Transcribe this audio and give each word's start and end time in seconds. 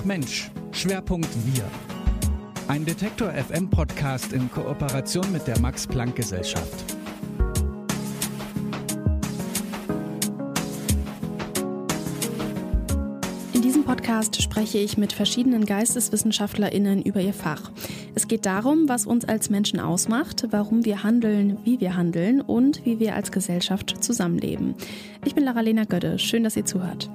Ach 0.00 0.04
Mensch, 0.06 0.50
Schwerpunkt 0.72 1.28
Wir. 1.52 1.64
Ein 2.68 2.86
Detektor 2.86 3.30
FM 3.32 3.68
Podcast 3.68 4.32
in 4.32 4.50
Kooperation 4.50 5.30
mit 5.30 5.46
der 5.46 5.60
Max 5.60 5.86
Planck 5.86 6.16
Gesellschaft. 6.16 6.96
In 13.52 13.60
diesem 13.60 13.84
Podcast 13.84 14.40
spreche 14.40 14.78
ich 14.78 14.96
mit 14.96 15.12
verschiedenen 15.12 15.66
GeisteswissenschaftlerInnen 15.66 17.02
über 17.02 17.20
ihr 17.20 17.34
Fach. 17.34 17.70
Es 18.14 18.26
geht 18.26 18.46
darum, 18.46 18.88
was 18.88 19.04
uns 19.04 19.26
als 19.26 19.50
Menschen 19.50 19.80
ausmacht, 19.80 20.46
warum 20.50 20.86
wir 20.86 21.02
handeln, 21.02 21.58
wie 21.64 21.78
wir 21.78 21.94
handeln 21.94 22.40
und 22.40 22.86
wie 22.86 23.00
wir 23.00 23.16
als 23.16 23.32
Gesellschaft 23.32 24.02
zusammenleben. 24.02 24.74
Ich 25.26 25.34
bin 25.34 25.44
Lara-Lena 25.44 25.84
Gödde. 25.84 26.18
Schön, 26.18 26.42
dass 26.42 26.56
ihr 26.56 26.64
zuhört. 26.64 27.10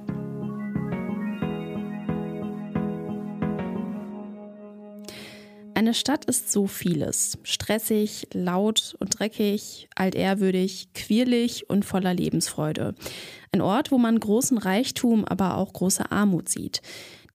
Eine 5.86 5.94
Stadt 5.94 6.24
ist 6.24 6.50
so 6.50 6.66
vieles. 6.66 7.38
Stressig, 7.44 8.26
laut 8.32 8.96
und 8.98 9.20
dreckig, 9.20 9.88
altehrwürdig, 9.94 10.88
quirlig 10.94 11.70
und 11.70 11.84
voller 11.84 12.12
Lebensfreude. 12.12 12.96
Ein 13.52 13.60
Ort, 13.60 13.92
wo 13.92 13.98
man 13.98 14.18
großen 14.18 14.58
Reichtum, 14.58 15.24
aber 15.24 15.56
auch 15.56 15.72
große 15.72 16.10
Armut 16.10 16.48
sieht. 16.48 16.82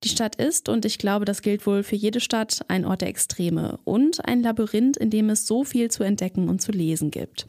Die 0.03 0.09
Stadt 0.09 0.35
ist, 0.35 0.67
und 0.67 0.83
ich 0.83 0.97
glaube, 0.97 1.23
das 1.23 1.41
gilt 1.41 1.65
wohl 1.65 1.81
für 1.81 1.95
jede 1.95 2.19
Stadt, 2.19 2.65
ein 2.67 2.83
Ort 2.83 2.99
der 2.99 3.07
Extreme 3.07 3.79
und 3.85 4.25
ein 4.27 4.43
Labyrinth, 4.43 4.97
in 4.97 5.11
dem 5.11 5.29
es 5.29 5.47
so 5.47 5.63
viel 5.63 5.89
zu 5.89 6.03
entdecken 6.03 6.49
und 6.49 6.61
zu 6.61 6.73
lesen 6.73 7.09
gibt. 7.09 7.47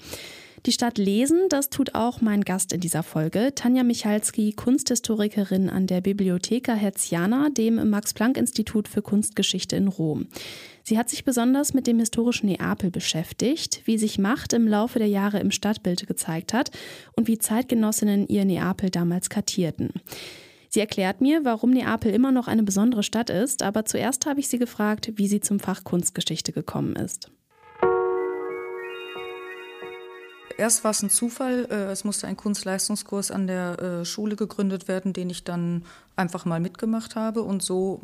Die 0.65 0.71
Stadt 0.71 0.97
lesen, 0.97 1.49
das 1.49 1.71
tut 1.71 1.97
auch 1.97 2.21
mein 2.21 2.43
Gast 2.43 2.73
in 2.73 2.79
dieser 2.79 3.03
Folge, 3.03 3.53
Tanja 3.53 3.83
Michalski, 3.83 4.53
Kunsthistorikerin 4.53 5.69
an 5.69 5.89
der 5.89 6.01
Bibliotheca 6.01 6.75
Herziana, 6.75 7.49
dem 7.51 7.91
Max-Planck-Institut 7.91 8.87
für 8.87 9.03
Kunstgeschichte 9.03 9.75
in 9.75 9.89
Rom. 9.89 10.29
Sie 10.85 10.99
hat 10.99 11.11
sich 11.11 11.25
besonders 11.25 11.75
mit 11.75 11.89
dem 11.89 11.99
historischen 11.99 12.47
Neapel 12.47 12.93
beschäftigt, 12.93 13.83
wie 13.87 13.99
sich 13.99 14.21
Macht 14.21 14.53
im 14.53 14.69
Laufe 14.69 15.01
der 15.01 15.09
Jahre 15.09 15.41
im 15.41 15.51
Stadtbild 15.51 16.07
gezeigt 16.07 16.53
hat 16.53 16.71
und 17.17 17.27
wie 17.27 17.39
Zeitgenossinnen 17.39 18.29
ihr 18.29 18.45
Neapel 18.45 18.91
damals 18.91 19.31
kartierten. 19.31 19.91
Sie 20.69 20.79
erklärt 20.79 21.21
mir, 21.21 21.45
warum 21.45 21.71
Neapel 21.71 22.15
immer 22.15 22.31
noch 22.31 22.47
eine 22.47 22.63
besondere 22.63 23.03
Stadt 23.03 23.31
ist, 23.31 23.65
aber 23.65 23.85
zuerst 23.85 24.27
habe 24.27 24.39
ich 24.39 24.47
sie 24.47 24.59
gefragt, 24.59 25.11
wie 25.17 25.27
sie 25.27 25.41
zum 25.41 25.59
Fach 25.59 25.83
Kunstgeschichte 25.83 26.53
gekommen 26.53 26.95
ist. 26.95 27.33
Erst 30.57 30.85
war 30.85 30.91
es 30.91 31.03
ein 31.03 31.11
Zufall. 31.11 31.67
Äh, 31.71 31.93
es 31.93 32.05
musste 32.05 32.27
ein 32.27 32.37
Kunstleistungskurs 32.37 33.31
an 33.31 33.47
der 33.47 33.79
äh, 33.79 34.05
Schule 34.05 34.37
gegründet 34.37 34.89
werden, 34.89 35.13
den 35.13 35.31
ich 35.31 35.45
dann 35.45 35.85
einfach 36.17 36.45
mal 36.45 36.61
mitgemacht 36.61 37.17
habe 37.17 37.43
und 37.43 37.63
so 37.63 38.01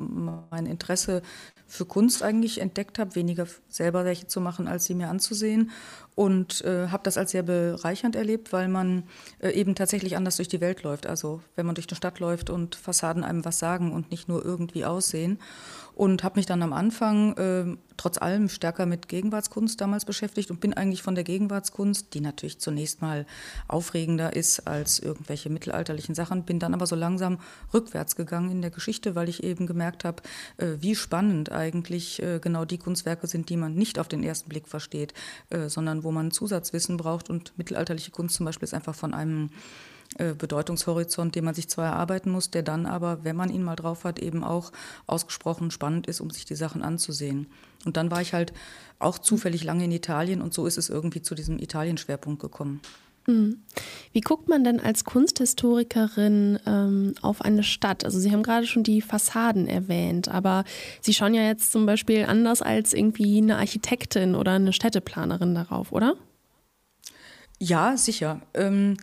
mein 0.50 0.66
Interesse 0.66 1.22
für 1.66 1.84
Kunst 1.84 2.22
eigentlich 2.22 2.60
entdeckt 2.60 2.98
habe, 2.98 3.14
weniger 3.14 3.46
selber 3.68 4.04
welche 4.06 4.26
zu 4.26 4.40
machen, 4.40 4.66
als 4.66 4.86
sie 4.86 4.94
mir 4.94 5.08
anzusehen. 5.08 5.70
Und 6.14 6.64
äh, 6.64 6.88
habe 6.88 7.02
das 7.04 7.18
als 7.18 7.30
sehr 7.32 7.42
bereichernd 7.42 8.16
erlebt, 8.16 8.52
weil 8.52 8.68
man 8.68 9.04
äh, 9.40 9.50
eben 9.50 9.74
tatsächlich 9.74 10.16
anders 10.16 10.36
durch 10.36 10.48
die 10.48 10.60
Welt 10.60 10.82
läuft. 10.82 11.06
Also 11.06 11.42
wenn 11.54 11.66
man 11.66 11.74
durch 11.74 11.88
eine 11.88 11.96
Stadt 11.96 12.18
läuft 12.18 12.50
und 12.50 12.74
Fassaden 12.74 13.22
einem 13.22 13.44
was 13.44 13.58
sagen 13.58 13.92
und 13.92 14.10
nicht 14.10 14.28
nur 14.28 14.44
irgendwie 14.44 14.84
aussehen 14.84 15.38
und 15.98 16.22
habe 16.22 16.38
mich 16.38 16.46
dann 16.46 16.62
am 16.62 16.72
Anfang 16.72 17.36
äh, 17.36 17.76
trotz 17.96 18.18
allem 18.18 18.48
stärker 18.48 18.86
mit 18.86 19.08
Gegenwartskunst 19.08 19.80
damals 19.80 20.04
beschäftigt 20.04 20.48
und 20.48 20.60
bin 20.60 20.72
eigentlich 20.72 21.02
von 21.02 21.16
der 21.16 21.24
Gegenwartskunst, 21.24 22.14
die 22.14 22.20
natürlich 22.20 22.60
zunächst 22.60 23.02
mal 23.02 23.26
aufregender 23.66 24.36
ist 24.36 24.68
als 24.68 25.00
irgendwelche 25.00 25.50
mittelalterlichen 25.50 26.14
Sachen, 26.14 26.44
bin 26.44 26.60
dann 26.60 26.72
aber 26.72 26.86
so 26.86 26.94
langsam 26.94 27.40
rückwärts 27.74 28.14
gegangen 28.14 28.52
in 28.52 28.62
der 28.62 28.70
Geschichte, 28.70 29.16
weil 29.16 29.28
ich 29.28 29.42
eben 29.42 29.66
gemerkt 29.66 30.04
habe, 30.04 30.22
äh, 30.58 30.76
wie 30.78 30.94
spannend 30.94 31.50
eigentlich 31.50 32.22
äh, 32.22 32.38
genau 32.38 32.64
die 32.64 32.78
Kunstwerke 32.78 33.26
sind, 33.26 33.48
die 33.48 33.56
man 33.56 33.74
nicht 33.74 33.98
auf 33.98 34.06
den 34.06 34.22
ersten 34.22 34.48
Blick 34.48 34.68
versteht, 34.68 35.14
äh, 35.50 35.68
sondern 35.68 36.04
wo 36.04 36.12
man 36.12 36.30
Zusatzwissen 36.30 36.96
braucht. 36.96 37.28
Und 37.28 37.52
mittelalterliche 37.56 38.12
Kunst 38.12 38.36
zum 38.36 38.46
Beispiel 38.46 38.66
ist 38.66 38.74
einfach 38.74 38.94
von 38.94 39.14
einem 39.14 39.50
äh, 40.18 40.34
Bedeutungshorizont, 40.34 41.34
den 41.34 41.44
man 41.44 41.54
sich 41.54 41.68
zwar 41.68 41.86
erarbeiten 41.86 42.30
muss, 42.30 42.50
der 42.50 42.62
dann 42.62 42.86
aber, 42.86 43.24
wenn 43.24 43.36
man 43.36 43.50
ihn 43.50 43.62
mal 43.62 43.76
drauf 43.76 44.04
hat, 44.04 44.18
eben 44.18 44.44
auch 44.44 44.72
ausgesprochen 45.06 45.70
spannend 45.70 46.06
ist, 46.06 46.20
um 46.20 46.30
sich 46.30 46.44
die 46.44 46.56
Sachen 46.56 46.82
anzusehen. 46.82 47.46
Und 47.84 47.96
dann 47.96 48.10
war 48.10 48.20
ich 48.20 48.34
halt 48.34 48.52
auch 48.98 49.18
zufällig 49.18 49.64
lange 49.64 49.84
in 49.84 49.92
Italien 49.92 50.42
und 50.42 50.52
so 50.52 50.66
ist 50.66 50.76
es 50.76 50.88
irgendwie 50.88 51.22
zu 51.22 51.34
diesem 51.34 51.58
Italien-Schwerpunkt 51.58 52.40
gekommen. 52.40 52.80
Mhm. 53.28 53.62
Wie 54.12 54.22
guckt 54.22 54.48
man 54.48 54.64
denn 54.64 54.80
als 54.80 55.04
Kunsthistorikerin 55.04 56.58
ähm, 56.66 57.14
auf 57.22 57.42
eine 57.42 57.62
Stadt? 57.62 58.04
Also 58.04 58.18
Sie 58.18 58.32
haben 58.32 58.42
gerade 58.42 58.66
schon 58.66 58.82
die 58.82 59.02
Fassaden 59.02 59.68
erwähnt, 59.68 60.28
aber 60.28 60.64
Sie 61.00 61.14
schauen 61.14 61.34
ja 61.34 61.42
jetzt 61.42 61.70
zum 61.70 61.86
Beispiel 61.86 62.24
anders 62.24 62.62
als 62.62 62.94
irgendwie 62.94 63.38
eine 63.38 63.58
Architektin 63.58 64.34
oder 64.34 64.52
eine 64.52 64.72
Städteplanerin 64.72 65.54
darauf, 65.54 65.92
oder? 65.92 66.14
Ja, 67.60 67.96
sicher. 67.96 68.40
Ähm, 68.54 68.96
äh, 68.96 69.02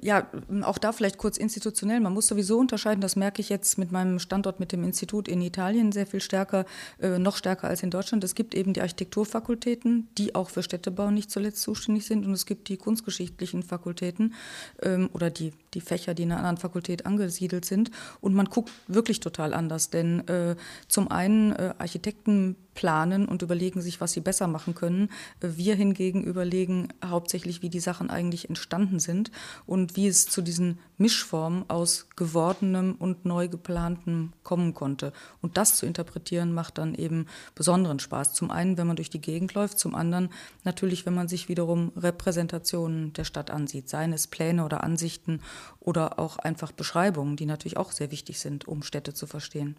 ja, 0.00 0.28
auch 0.62 0.78
da 0.78 0.92
vielleicht 0.92 1.16
kurz 1.16 1.38
institutionell. 1.38 2.00
Man 2.00 2.12
muss 2.12 2.26
sowieso 2.26 2.58
unterscheiden, 2.58 3.00
das 3.00 3.16
merke 3.16 3.40
ich 3.40 3.48
jetzt 3.48 3.78
mit 3.78 3.90
meinem 3.90 4.18
Standort 4.18 4.60
mit 4.60 4.72
dem 4.72 4.84
Institut 4.84 5.28
in 5.28 5.40
Italien 5.40 5.92
sehr 5.92 6.06
viel 6.06 6.20
stärker, 6.20 6.66
äh, 7.00 7.18
noch 7.18 7.36
stärker 7.36 7.68
als 7.68 7.82
in 7.82 7.90
Deutschland. 7.90 8.22
Es 8.22 8.34
gibt 8.34 8.54
eben 8.54 8.74
die 8.74 8.82
Architekturfakultäten, 8.82 10.08
die 10.18 10.34
auch 10.34 10.50
für 10.50 10.62
Städtebau 10.62 11.10
nicht 11.10 11.30
zuletzt 11.30 11.62
zuständig 11.62 12.04
sind. 12.04 12.26
Und 12.26 12.32
es 12.32 12.44
gibt 12.44 12.68
die 12.68 12.76
kunstgeschichtlichen 12.76 13.62
Fakultäten 13.62 14.34
ähm, 14.82 15.08
oder 15.14 15.30
die, 15.30 15.52
die 15.74 15.80
Fächer, 15.80 16.14
die 16.14 16.24
in 16.24 16.32
einer 16.32 16.40
anderen 16.40 16.58
Fakultät 16.58 17.06
angesiedelt 17.06 17.64
sind. 17.64 17.90
Und 18.20 18.34
man 18.34 18.46
guckt 18.46 18.70
wirklich 18.88 19.20
total 19.20 19.54
anders. 19.54 19.90
Denn 19.90 20.26
äh, 20.28 20.56
zum 20.88 21.10
einen 21.10 21.52
äh, 21.52 21.74
Architekten 21.78 22.56
planen 22.74 23.26
und 23.26 23.42
überlegen 23.42 23.80
sich, 23.80 24.00
was 24.00 24.12
sie 24.12 24.20
besser 24.20 24.46
machen 24.46 24.74
können. 24.74 25.10
Wir 25.40 25.74
hingegen 25.74 26.24
überlegen 26.24 26.88
hauptsächlich, 27.04 27.62
wie 27.62 27.68
die 27.68 27.80
Sachen 27.80 28.10
eigentlich 28.10 28.48
entstanden 28.48 28.98
sind 28.98 29.30
und 29.66 29.96
wie 29.96 30.06
es 30.06 30.26
zu 30.26 30.42
diesen 30.42 30.78
Mischformen 30.96 31.68
aus 31.68 32.06
gewordenem 32.16 32.94
und 32.98 33.24
neu 33.24 33.48
geplantem 33.48 34.32
kommen 34.42 34.74
konnte. 34.74 35.12
Und 35.40 35.56
das 35.56 35.76
zu 35.76 35.86
interpretieren 35.86 36.52
macht 36.52 36.78
dann 36.78 36.94
eben 36.94 37.26
besonderen 37.54 37.98
Spaß. 37.98 38.34
Zum 38.34 38.50
einen, 38.50 38.78
wenn 38.78 38.86
man 38.86 38.96
durch 38.96 39.10
die 39.10 39.20
Gegend 39.20 39.54
läuft, 39.54 39.78
zum 39.78 39.94
anderen 39.94 40.30
natürlich, 40.64 41.04
wenn 41.06 41.14
man 41.14 41.28
sich 41.28 41.48
wiederum 41.48 41.92
Repräsentationen 41.96 43.12
der 43.12 43.24
Stadt 43.24 43.50
ansieht, 43.50 43.88
seien 43.88 44.12
es 44.12 44.26
Pläne 44.26 44.64
oder 44.64 44.84
Ansichten 44.84 45.40
oder 45.80 46.18
auch 46.18 46.38
einfach 46.38 46.72
Beschreibungen, 46.72 47.36
die 47.36 47.46
natürlich 47.46 47.76
auch 47.76 47.92
sehr 47.92 48.10
wichtig 48.10 48.40
sind, 48.40 48.66
um 48.68 48.82
Städte 48.82 49.14
zu 49.14 49.26
verstehen. 49.26 49.76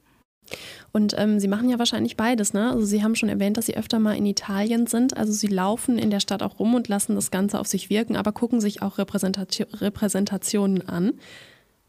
Und 0.92 1.16
ähm, 1.18 1.40
Sie 1.40 1.48
machen 1.48 1.70
ja 1.70 1.80
wahrscheinlich 1.80 2.18
beides, 2.18 2.54
ne? 2.54 2.72
Also 2.72 2.86
Sie 2.86 3.04
haben 3.04 3.16
schon 3.16 3.30
erwähnt, 3.30 3.58
dass 3.58 3.66
Sie 3.66 3.78
öfter 3.78 4.00
mal 4.00 4.16
in 4.16 4.26
Italien 4.26 4.88
sind. 4.88 5.16
Also 5.16 5.32
Sie 5.32 5.48
laufen 5.48 5.98
in 5.98 6.12
der 6.12 6.20
Stadt 6.20 6.44
auch 6.44 6.60
rum 6.60 6.76
und 6.76 6.88
lassen 6.88 7.16
das 7.16 7.32
Ganze 7.32 7.60
auf 7.60 7.68
sich 7.68 7.90
wirken, 7.90 8.16
aber 8.16 8.32
gucken 8.32 8.60
sich 8.60 8.82
auch 8.82 8.98
Repräsentation, 8.98 9.70
Repräsentationen 9.74 10.88
an. 10.88 11.14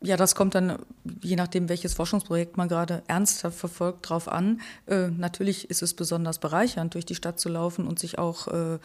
Ja, 0.02 0.18
das 0.18 0.34
kommt 0.34 0.54
dann, 0.54 0.78
je 1.22 1.34
nachdem, 1.34 1.70
welches 1.70 1.94
Forschungsprojekt 1.94 2.58
man 2.58 2.68
gerade 2.68 3.02
ernsthaft 3.06 3.56
verfolgt, 3.56 4.08
drauf 4.08 4.28
an. 4.28 4.60
Äh, 4.86 5.08
natürlich 5.08 5.70
ist 5.70 5.82
es 5.82 5.94
besonders 5.94 6.38
bereichernd, 6.38 6.94
durch 6.94 7.06
die 7.06 7.14
Stadt 7.14 7.40
zu 7.40 7.48
laufen 7.48 7.86
und 7.86 7.98
sich 7.98 8.18
auch 8.18 8.48
äh, 8.48 8.78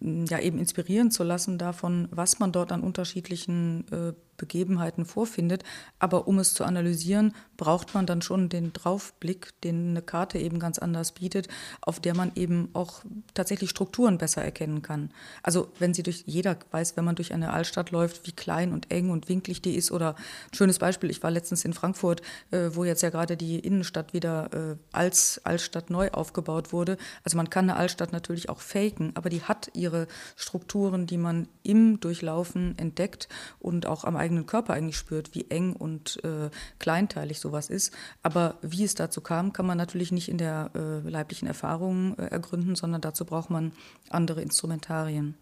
ja 0.00 0.40
eben 0.40 0.58
inspirieren 0.58 1.12
zu 1.12 1.22
lassen 1.22 1.58
davon, 1.58 2.08
was 2.10 2.40
man 2.40 2.50
dort 2.50 2.72
an 2.72 2.82
unterschiedlichen 2.82 3.84
äh, 3.92 4.12
Begebenheiten 4.36 5.04
vorfindet. 5.04 5.64
Aber 5.98 6.26
um 6.26 6.38
es 6.38 6.54
zu 6.54 6.64
analysieren, 6.64 7.34
braucht 7.56 7.94
man 7.94 8.06
dann 8.06 8.22
schon 8.22 8.48
den 8.48 8.72
Draufblick, 8.72 9.60
den 9.62 9.90
eine 9.90 10.02
Karte 10.02 10.38
eben 10.38 10.58
ganz 10.58 10.78
anders 10.78 11.12
bietet, 11.12 11.48
auf 11.80 12.00
der 12.00 12.14
man 12.14 12.32
eben 12.34 12.68
auch 12.72 13.02
tatsächlich 13.34 13.70
Strukturen 13.70 14.18
besser 14.18 14.42
erkennen 14.42 14.82
kann. 14.82 15.10
Also 15.42 15.68
wenn 15.78 15.94
sie 15.94 16.02
durch, 16.02 16.24
jeder 16.26 16.56
weiß, 16.70 16.96
wenn 16.96 17.04
man 17.04 17.16
durch 17.16 17.32
eine 17.32 17.52
Altstadt 17.52 17.90
läuft, 17.90 18.26
wie 18.26 18.32
klein 18.32 18.72
und 18.72 18.90
eng 18.90 19.10
und 19.10 19.28
winklig 19.28 19.62
die 19.62 19.74
ist. 19.74 19.92
Oder 19.92 20.16
ein 20.50 20.54
schönes 20.54 20.78
Beispiel, 20.78 21.10
ich 21.10 21.22
war 21.22 21.30
letztens 21.30 21.64
in 21.64 21.72
Frankfurt, 21.72 22.22
äh, 22.50 22.70
wo 22.72 22.84
jetzt 22.84 23.02
ja 23.02 23.10
gerade 23.10 23.36
die 23.36 23.58
Innenstadt 23.58 24.12
wieder 24.12 24.50
äh, 24.52 24.76
als 24.92 25.40
Altstadt 25.44 25.90
neu 25.90 26.10
aufgebaut 26.10 26.72
wurde. 26.72 26.96
Also 27.22 27.36
man 27.36 27.50
kann 27.50 27.68
eine 27.68 27.78
Altstadt 27.78 28.12
natürlich 28.12 28.48
auch 28.48 28.60
faken, 28.60 29.12
aber 29.14 29.30
die 29.30 29.42
hat 29.42 29.70
ihre 29.74 30.06
Strukturen, 30.36 31.06
die 31.06 31.18
man 31.18 31.48
im 31.62 32.00
Durchlaufen 32.00 32.76
entdeckt 32.78 33.28
und 33.60 33.86
auch 33.86 34.04
am 34.04 34.16
eigenen 34.24 34.46
Körper 34.46 34.74
eigentlich 34.74 34.96
spürt, 34.96 35.34
wie 35.34 35.50
eng 35.50 35.74
und 35.74 36.22
äh, 36.24 36.50
kleinteilig 36.78 37.40
sowas 37.40 37.70
ist. 37.70 37.92
Aber 38.22 38.58
wie 38.62 38.84
es 38.84 38.94
dazu 38.94 39.20
kam, 39.20 39.52
kann 39.52 39.66
man 39.66 39.78
natürlich 39.78 40.12
nicht 40.12 40.28
in 40.28 40.38
der 40.38 40.70
äh, 40.74 41.08
leiblichen 41.08 41.46
Erfahrung 41.46 42.18
äh, 42.18 42.26
ergründen, 42.26 42.74
sondern 42.74 43.00
dazu 43.00 43.24
braucht 43.24 43.50
man 43.50 43.72
andere 44.10 44.42
Instrumentarien. 44.42 45.34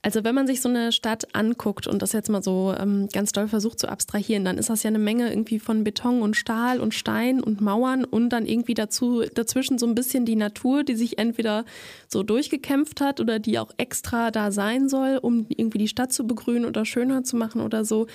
Also 0.00 0.22
wenn 0.22 0.34
man 0.34 0.46
sich 0.46 0.60
so 0.60 0.68
eine 0.68 0.92
Stadt 0.92 1.34
anguckt 1.34 1.88
und 1.88 2.02
das 2.02 2.12
jetzt 2.12 2.30
mal 2.30 2.42
so 2.42 2.72
ähm, 2.78 3.08
ganz 3.12 3.32
doll 3.32 3.48
versucht 3.48 3.80
zu 3.80 3.88
abstrahieren, 3.88 4.44
dann 4.44 4.56
ist 4.56 4.70
das 4.70 4.84
ja 4.84 4.88
eine 4.88 5.00
Menge 5.00 5.28
irgendwie 5.28 5.58
von 5.58 5.82
Beton 5.82 6.22
und 6.22 6.36
Stahl 6.36 6.78
und 6.78 6.94
Stein 6.94 7.42
und 7.42 7.60
Mauern 7.60 8.04
und 8.04 8.30
dann 8.30 8.46
irgendwie 8.46 8.74
dazu 8.74 9.22
dazwischen 9.34 9.76
so 9.76 9.86
ein 9.86 9.96
bisschen 9.96 10.24
die 10.24 10.36
Natur, 10.36 10.84
die 10.84 10.94
sich 10.94 11.18
entweder 11.18 11.64
so 12.06 12.22
durchgekämpft 12.22 13.00
hat 13.00 13.18
oder 13.18 13.40
die 13.40 13.58
auch 13.58 13.72
extra 13.76 14.30
da 14.30 14.52
sein 14.52 14.88
soll, 14.88 15.18
um 15.20 15.46
irgendwie 15.48 15.78
die 15.78 15.88
Stadt 15.88 16.12
zu 16.12 16.28
begrünen 16.28 16.64
oder 16.64 16.84
schöner 16.84 17.24
zu 17.24 17.36
machen 17.36 17.60
oder 17.60 17.84
so. 17.84 18.06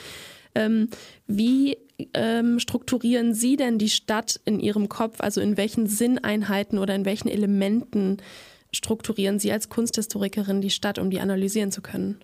Ähm, 0.55 0.87
wie 1.27 1.77
ähm, 2.13 2.59
strukturieren 2.59 3.33
Sie 3.33 3.57
denn 3.57 3.77
die 3.77 3.89
Stadt 3.89 4.39
in 4.45 4.59
Ihrem 4.61 4.87
Kopf? 4.87 5.19
Also 5.19 5.41
in 5.41 5.57
welchen 5.57 5.87
Sinneinheiten 5.87 6.79
oder 6.79 6.95
in 6.95 7.05
welchen 7.05 7.27
Elementen 7.27 8.17
strukturieren 8.73 9.39
Sie 9.39 9.51
als 9.51 9.69
Kunsthistorikerin 9.69 10.61
die 10.61 10.69
Stadt, 10.69 10.99
um 10.99 11.09
die 11.09 11.19
analysieren 11.19 11.71
zu 11.71 11.81
können? 11.81 12.23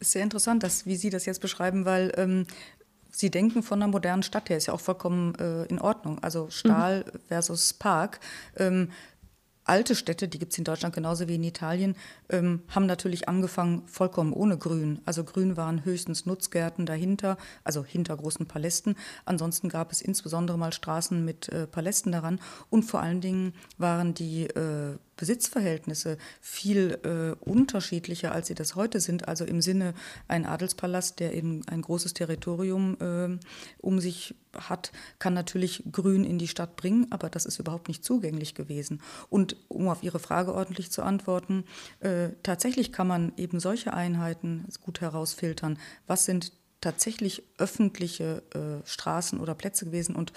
Ist 0.00 0.12
sehr 0.12 0.22
interessant, 0.22 0.62
dass, 0.62 0.86
wie 0.86 0.96
Sie 0.96 1.10
das 1.10 1.24
jetzt 1.24 1.40
beschreiben, 1.40 1.84
weil 1.84 2.12
ähm, 2.16 2.46
Sie 3.10 3.30
denken 3.30 3.62
von 3.62 3.80
einer 3.80 3.90
modernen 3.90 4.24
Stadt 4.24 4.50
her, 4.50 4.56
ist 4.56 4.66
ja 4.66 4.74
auch 4.74 4.80
vollkommen 4.80 5.36
äh, 5.36 5.64
in 5.66 5.80
Ordnung. 5.80 6.18
Also 6.22 6.50
Stahl 6.50 7.04
mhm. 7.06 7.18
versus 7.28 7.72
Park. 7.72 8.18
Ähm, 8.56 8.90
alte 9.64 9.94
Städte, 9.94 10.28
die 10.28 10.38
gibt 10.38 10.52
es 10.52 10.58
in 10.58 10.64
Deutschland 10.64 10.94
genauso 10.94 11.28
wie 11.28 11.34
in 11.36 11.44
Italien, 11.44 11.96
ähm, 12.28 12.62
haben 12.68 12.86
natürlich 12.86 13.28
angefangen 13.28 13.82
vollkommen 13.86 14.32
ohne 14.32 14.58
Grün. 14.58 15.00
Also 15.04 15.24
Grün 15.24 15.56
waren 15.56 15.84
höchstens 15.84 16.26
Nutzgärten 16.26 16.86
dahinter, 16.86 17.36
also 17.64 17.84
hinter 17.84 18.16
großen 18.16 18.46
Palästen. 18.46 18.96
Ansonsten 19.24 19.68
gab 19.68 19.90
es 19.92 20.02
insbesondere 20.02 20.58
mal 20.58 20.72
Straßen 20.72 21.24
mit 21.24 21.48
äh, 21.48 21.66
Palästen 21.66 22.12
daran. 22.12 22.40
Und 22.70 22.84
vor 22.84 23.00
allen 23.00 23.20
Dingen 23.20 23.54
waren 23.78 24.14
die 24.14 24.44
äh, 24.44 24.96
Besitzverhältnisse 25.16 26.18
viel 26.40 26.98
äh, 27.04 27.44
unterschiedlicher, 27.44 28.32
als 28.32 28.48
sie 28.48 28.54
das 28.54 28.74
heute 28.74 29.00
sind. 29.00 29.28
Also 29.28 29.44
im 29.44 29.60
Sinne 29.60 29.94
ein 30.28 30.46
Adelspalast, 30.46 31.20
der 31.20 31.34
eben 31.34 31.62
ein 31.68 31.82
großes 31.82 32.14
Territorium 32.14 32.96
äh, 33.00 33.38
um 33.78 34.00
sich 34.00 34.34
hat, 34.56 34.92
kann 35.18 35.34
natürlich 35.34 35.82
Grün 35.90 36.24
in 36.24 36.38
die 36.38 36.48
Stadt 36.48 36.76
bringen, 36.76 37.06
aber 37.10 37.28
das 37.28 37.44
ist 37.44 37.58
überhaupt 37.58 37.88
nicht 37.88 38.04
zugänglich 38.04 38.54
gewesen. 38.54 39.00
Und 39.28 39.56
um 39.68 39.88
auf 39.88 40.02
Ihre 40.02 40.18
Frage 40.18 40.54
ordentlich 40.54 40.90
zu 40.90 41.02
antworten, 41.02 41.64
äh, 42.00 42.30
tatsächlich 42.42 42.92
kann 42.92 43.08
man 43.08 43.32
eben 43.36 43.60
solche 43.60 43.94
Einheiten 43.94 44.66
gut 44.82 45.00
herausfiltern. 45.00 45.78
Was 46.06 46.24
sind 46.24 46.52
tatsächlich 46.80 47.42
öffentliche 47.56 48.42
äh, 48.54 48.86
Straßen 48.86 49.40
oder 49.40 49.54
Plätze 49.54 49.86
gewesen 49.86 50.14
und 50.14 50.32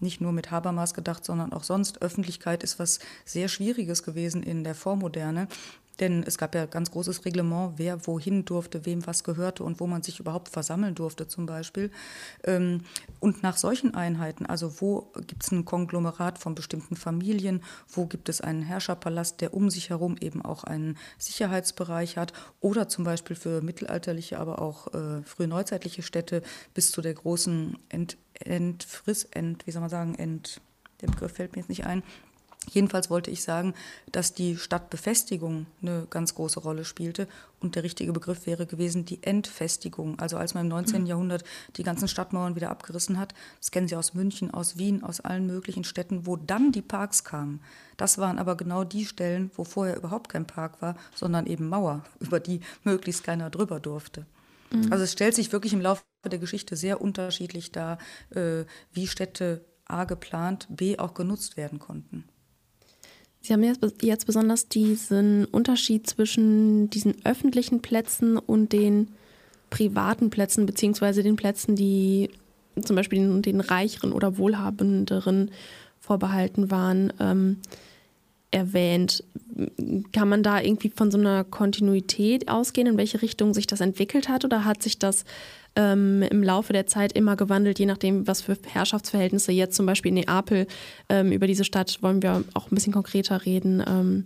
nicht 0.00 0.20
nur 0.20 0.32
mit 0.32 0.50
Habermas 0.50 0.94
gedacht, 0.94 1.24
sondern 1.24 1.52
auch 1.52 1.64
sonst. 1.64 2.02
Öffentlichkeit 2.02 2.62
ist 2.62 2.78
was 2.78 2.98
sehr 3.24 3.48
Schwieriges 3.48 4.02
gewesen 4.02 4.42
in 4.42 4.64
der 4.64 4.74
Vormoderne. 4.74 5.48
Denn 6.00 6.22
es 6.22 6.38
gab 6.38 6.54
ja 6.54 6.66
ganz 6.66 6.90
großes 6.90 7.24
Reglement, 7.24 7.74
wer 7.76 8.06
wohin 8.06 8.44
durfte, 8.44 8.86
wem 8.86 9.06
was 9.06 9.24
gehörte 9.24 9.64
und 9.64 9.80
wo 9.80 9.86
man 9.86 10.02
sich 10.02 10.20
überhaupt 10.20 10.48
versammeln 10.48 10.94
durfte 10.94 11.26
zum 11.26 11.46
Beispiel. 11.46 11.90
Ähm, 12.44 12.82
und 13.20 13.42
nach 13.42 13.56
solchen 13.56 13.94
Einheiten, 13.94 14.46
also 14.46 14.80
wo 14.80 15.12
gibt 15.26 15.42
es 15.42 15.50
ein 15.50 15.64
Konglomerat 15.64 16.38
von 16.38 16.54
bestimmten 16.54 16.94
Familien, 16.94 17.62
wo 17.88 18.06
gibt 18.06 18.28
es 18.28 18.40
einen 18.40 18.62
Herrscherpalast, 18.62 19.40
der 19.40 19.54
um 19.54 19.70
sich 19.70 19.90
herum 19.90 20.16
eben 20.20 20.42
auch 20.42 20.64
einen 20.64 20.96
Sicherheitsbereich 21.18 22.16
hat 22.16 22.32
oder 22.60 22.88
zum 22.88 23.04
Beispiel 23.04 23.34
für 23.34 23.60
mittelalterliche, 23.60 24.38
aber 24.38 24.62
auch 24.62 24.94
äh, 24.94 25.22
frühneuzeitliche 25.24 26.02
Städte 26.02 26.42
bis 26.74 26.92
zu 26.92 27.02
der 27.02 27.14
großen 27.14 27.76
Ent 27.88 28.16
Entfriss, 28.40 29.24
Ent, 29.24 29.66
wie 29.66 29.70
soll 29.70 29.80
man 29.80 29.90
sagen, 29.90 30.14
Ent, 30.14 30.60
der 31.00 31.08
Begriff 31.08 31.32
fällt 31.32 31.52
mir 31.52 31.60
jetzt 31.60 31.68
nicht 31.68 31.86
ein. 31.86 32.02
Jedenfalls 32.70 33.08
wollte 33.08 33.30
ich 33.30 33.42
sagen, 33.42 33.74
dass 34.12 34.34
die 34.34 34.56
Stadtbefestigung 34.56 35.66
eine 35.80 36.06
ganz 36.10 36.34
große 36.34 36.60
Rolle 36.60 36.84
spielte 36.84 37.28
und 37.60 37.76
der 37.76 37.82
richtige 37.82 38.12
Begriff 38.12 38.46
wäre 38.46 38.66
gewesen 38.66 39.04
die 39.04 39.22
Entfestigung. 39.22 40.18
Also 40.18 40.36
als 40.36 40.54
man 40.54 40.64
im 40.64 40.68
19. 40.68 41.02
Mhm. 41.02 41.06
Jahrhundert 41.06 41.44
die 41.76 41.82
ganzen 41.82 42.08
Stadtmauern 42.08 42.56
wieder 42.56 42.70
abgerissen 42.70 43.18
hat, 43.18 43.34
das 43.58 43.70
kennen 43.70 43.88
Sie 43.88 43.96
aus 43.96 44.14
München, 44.14 44.52
aus 44.52 44.76
Wien, 44.76 45.02
aus 45.02 45.20
allen 45.20 45.46
möglichen 45.46 45.84
Städten, 45.84 46.26
wo 46.26 46.36
dann 46.36 46.72
die 46.72 46.82
Parks 46.82 47.24
kamen. 47.24 47.60
Das 47.96 48.18
waren 48.18 48.38
aber 48.38 48.56
genau 48.56 48.84
die 48.84 49.06
Stellen, 49.06 49.50
wo 49.54 49.64
vorher 49.64 49.96
überhaupt 49.96 50.28
kein 50.28 50.46
Park 50.46 50.82
war, 50.82 50.96
sondern 51.14 51.46
eben 51.46 51.68
Mauer, 51.68 52.04
über 52.20 52.40
die 52.40 52.60
möglichst 52.84 53.24
keiner 53.24 53.50
drüber 53.50 53.80
durfte. 53.80 54.26
Mhm. 54.70 54.92
Also 54.92 55.04
es 55.04 55.12
stellt 55.12 55.34
sich 55.34 55.52
wirklich 55.52 55.72
im 55.72 55.80
Laufe 55.80 56.02
der 56.24 56.38
Geschichte 56.38 56.76
sehr 56.76 57.00
unterschiedlich 57.00 57.72
dar, 57.72 57.98
äh, 58.30 58.64
wie 58.92 59.06
Städte 59.06 59.64
A 59.84 60.04
geplant, 60.04 60.66
B 60.70 60.98
auch 60.98 61.14
genutzt 61.14 61.56
werden 61.56 61.78
konnten. 61.78 62.24
Sie 63.40 63.52
haben 63.52 63.62
jetzt 63.62 64.26
besonders 64.26 64.68
diesen 64.68 65.44
Unterschied 65.46 66.06
zwischen 66.08 66.90
diesen 66.90 67.24
öffentlichen 67.24 67.80
Plätzen 67.80 68.36
und 68.36 68.72
den 68.72 69.12
privaten 69.70 70.28
Plätzen, 70.28 70.66
beziehungsweise 70.66 71.22
den 71.22 71.36
Plätzen, 71.36 71.76
die 71.76 72.30
zum 72.82 72.96
Beispiel 72.96 73.20
den, 73.20 73.42
den 73.42 73.60
reicheren 73.60 74.12
oder 74.12 74.38
wohlhabenderen 74.38 75.50
vorbehalten 76.00 76.70
waren, 76.70 77.12
ähm, 77.20 77.58
erwähnt. 78.50 79.24
Kann 80.12 80.28
man 80.28 80.42
da 80.42 80.60
irgendwie 80.60 80.90
von 80.90 81.10
so 81.10 81.18
einer 81.18 81.44
Kontinuität 81.44 82.48
ausgehen, 82.48 82.86
in 82.86 82.96
welche 82.96 83.22
Richtung 83.22 83.54
sich 83.54 83.66
das 83.66 83.80
entwickelt 83.80 84.28
hat? 84.28 84.44
Oder 84.44 84.64
hat 84.64 84.82
sich 84.82 84.98
das 84.98 85.24
ähm, 85.76 86.22
im 86.22 86.42
Laufe 86.42 86.72
der 86.72 86.86
Zeit 86.86 87.12
immer 87.12 87.36
gewandelt, 87.36 87.78
je 87.78 87.86
nachdem, 87.86 88.26
was 88.26 88.42
für 88.42 88.56
Herrschaftsverhältnisse 88.66 89.52
jetzt 89.52 89.76
zum 89.76 89.86
Beispiel 89.86 90.10
in 90.10 90.24
Neapel, 90.24 90.66
ähm, 91.08 91.32
über 91.32 91.46
diese 91.46 91.64
Stadt 91.64 92.02
wollen 92.02 92.22
wir 92.22 92.44
auch 92.54 92.70
ein 92.70 92.74
bisschen 92.74 92.92
konkreter 92.92 93.44
reden, 93.44 93.82
ähm, 93.86 94.24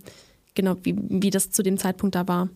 genau, 0.55 0.75
wie, 0.83 0.95
wie 0.97 1.29
das 1.29 1.51
zu 1.51 1.63
dem 1.63 1.77
Zeitpunkt 1.77 2.15
da 2.15 2.27
war? 2.27 2.49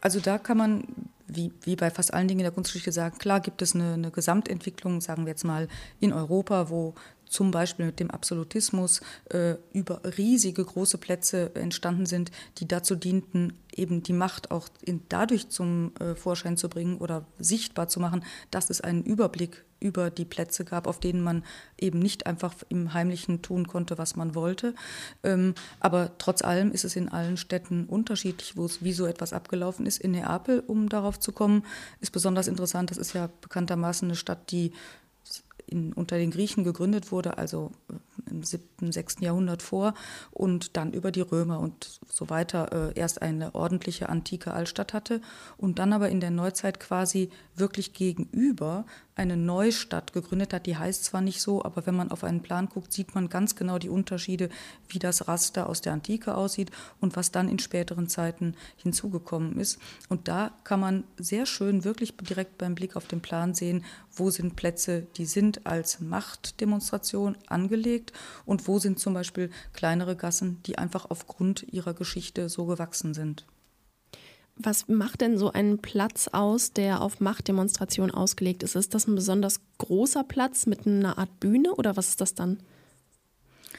Also 0.00 0.20
da 0.20 0.38
kann 0.38 0.56
man 0.56 0.84
wie, 1.28 1.52
wie 1.62 1.76
bei 1.76 1.90
fast 1.90 2.14
allen 2.14 2.28
Dingen 2.28 2.40
in 2.40 2.44
der 2.44 2.52
Kunstgeschichte 2.52 2.92
sagen, 2.92 3.18
klar 3.18 3.40
gibt 3.40 3.62
es 3.62 3.74
eine, 3.74 3.94
eine, 3.94 4.10
Gesamtentwicklung, 4.10 5.00
sagen 5.00 5.24
wir 5.24 5.30
jetzt 5.30 5.44
mal, 5.44 5.68
in 6.00 6.12
Europa, 6.12 6.70
wo 6.70 6.94
zum 7.28 7.50
Beispiel 7.50 7.86
mit 7.86 8.00
dem 8.00 8.10
Absolutismus 8.10 9.00
äh, 9.30 9.56
über 9.72 10.00
riesige 10.16 10.64
große 10.64 10.98
Plätze 10.98 11.54
entstanden 11.54 12.06
sind, 12.06 12.30
die 12.58 12.68
dazu 12.68 12.94
dienten, 12.94 13.52
eben 13.74 14.02
die 14.02 14.12
Macht 14.12 14.50
auch 14.50 14.68
in, 14.82 15.02
dadurch 15.08 15.48
zum 15.48 15.92
äh, 16.00 16.14
Vorschein 16.14 16.56
zu 16.56 16.68
bringen 16.68 16.98
oder 16.98 17.26
sichtbar 17.38 17.88
zu 17.88 18.00
machen, 18.00 18.24
dass 18.50 18.70
es 18.70 18.80
einen 18.80 19.04
Überblick 19.04 19.64
über 19.78 20.10
die 20.10 20.24
Plätze 20.24 20.64
gab, 20.64 20.86
auf 20.86 21.00
denen 21.00 21.22
man 21.22 21.44
eben 21.78 21.98
nicht 21.98 22.26
einfach 22.26 22.54
im 22.68 22.94
Heimlichen 22.94 23.42
tun 23.42 23.66
konnte, 23.66 23.98
was 23.98 24.16
man 24.16 24.34
wollte. 24.34 24.74
Ähm, 25.22 25.54
aber 25.80 26.12
trotz 26.18 26.42
allem 26.42 26.72
ist 26.72 26.84
es 26.84 26.96
in 26.96 27.08
allen 27.08 27.36
Städten 27.36 27.84
unterschiedlich, 27.84 28.56
wo 28.56 28.64
es 28.64 28.82
wie 28.82 28.92
so 28.92 29.06
etwas 29.06 29.32
abgelaufen 29.32 29.84
ist. 29.84 29.98
In 29.98 30.12
Neapel, 30.12 30.60
um 30.66 30.88
darauf 30.88 31.20
zu 31.20 31.32
kommen, 31.32 31.64
ist 32.00 32.12
besonders 32.12 32.48
interessant. 32.48 32.90
Das 32.90 32.96
ist 32.96 33.12
ja 33.12 33.28
bekanntermaßen 33.42 34.08
eine 34.08 34.16
Stadt, 34.16 34.50
die 34.50 34.72
in, 35.66 35.92
unter 35.92 36.16
den 36.16 36.30
Griechen 36.30 36.64
gegründet 36.64 37.12
wurde, 37.12 37.38
also 37.38 37.72
äh, 37.90 38.30
im 38.30 38.42
7., 38.42 38.92
6. 38.92 39.16
Jahrhundert 39.20 39.62
vor 39.62 39.94
und 40.30 40.76
dann 40.76 40.92
über 40.92 41.10
die 41.10 41.20
Römer 41.20 41.60
und 41.60 42.00
so 42.08 42.30
weiter 42.30 42.90
äh, 42.90 42.98
erst 42.98 43.22
eine 43.22 43.54
ordentliche 43.54 44.08
antike 44.08 44.52
Altstadt 44.52 44.92
hatte 44.92 45.20
und 45.56 45.78
dann 45.78 45.92
aber 45.92 46.08
in 46.08 46.20
der 46.20 46.30
Neuzeit 46.30 46.80
quasi 46.80 47.30
wirklich 47.54 47.92
gegenüber 47.92 48.84
eine 49.16 49.36
Neustadt 49.36 50.12
gegründet 50.12 50.52
hat. 50.52 50.66
Die 50.66 50.76
heißt 50.76 51.04
zwar 51.04 51.22
nicht 51.22 51.40
so, 51.40 51.64
aber 51.64 51.86
wenn 51.86 51.96
man 51.96 52.10
auf 52.10 52.22
einen 52.22 52.42
Plan 52.42 52.68
guckt, 52.68 52.92
sieht 52.92 53.14
man 53.14 53.28
ganz 53.28 53.56
genau 53.56 53.78
die 53.78 53.88
Unterschiede, 53.88 54.50
wie 54.88 54.98
das 54.98 55.26
Raster 55.26 55.68
aus 55.68 55.80
der 55.80 55.94
Antike 55.94 56.36
aussieht 56.36 56.70
und 57.00 57.16
was 57.16 57.32
dann 57.32 57.48
in 57.48 57.58
späteren 57.58 58.08
Zeiten 58.08 58.54
hinzugekommen 58.76 59.58
ist. 59.58 59.78
Und 60.08 60.28
da 60.28 60.52
kann 60.64 60.80
man 60.80 61.04
sehr 61.16 61.46
schön 61.46 61.84
wirklich 61.84 62.16
direkt 62.16 62.58
beim 62.58 62.74
Blick 62.74 62.94
auf 62.94 63.06
den 63.06 63.22
Plan 63.22 63.54
sehen, 63.54 63.84
wo 64.14 64.30
sind 64.30 64.54
Plätze, 64.54 65.06
die 65.16 65.26
sind 65.26 65.55
als 65.64 66.00
Machtdemonstration 66.00 67.36
angelegt 67.46 68.12
und 68.44 68.66
wo 68.68 68.78
sind 68.78 68.98
zum 68.98 69.14
Beispiel 69.14 69.50
kleinere 69.72 70.16
Gassen, 70.16 70.62
die 70.66 70.78
einfach 70.78 71.06
aufgrund 71.08 71.62
ihrer 71.72 71.94
Geschichte 71.94 72.48
so 72.48 72.66
gewachsen 72.66 73.14
sind. 73.14 73.46
Was 74.58 74.88
macht 74.88 75.20
denn 75.20 75.36
so 75.36 75.52
einen 75.52 75.78
Platz 75.78 76.28
aus, 76.28 76.72
der 76.72 77.02
auf 77.02 77.20
Machtdemonstration 77.20 78.10
ausgelegt 78.10 78.62
ist? 78.62 78.74
Ist 78.74 78.94
das 78.94 79.06
ein 79.06 79.14
besonders 79.14 79.60
großer 79.78 80.24
Platz 80.24 80.66
mit 80.66 80.86
einer 80.86 81.18
Art 81.18 81.40
Bühne 81.40 81.74
oder 81.74 81.96
was 81.96 82.08
ist 82.08 82.20
das 82.22 82.34
dann? 82.34 82.58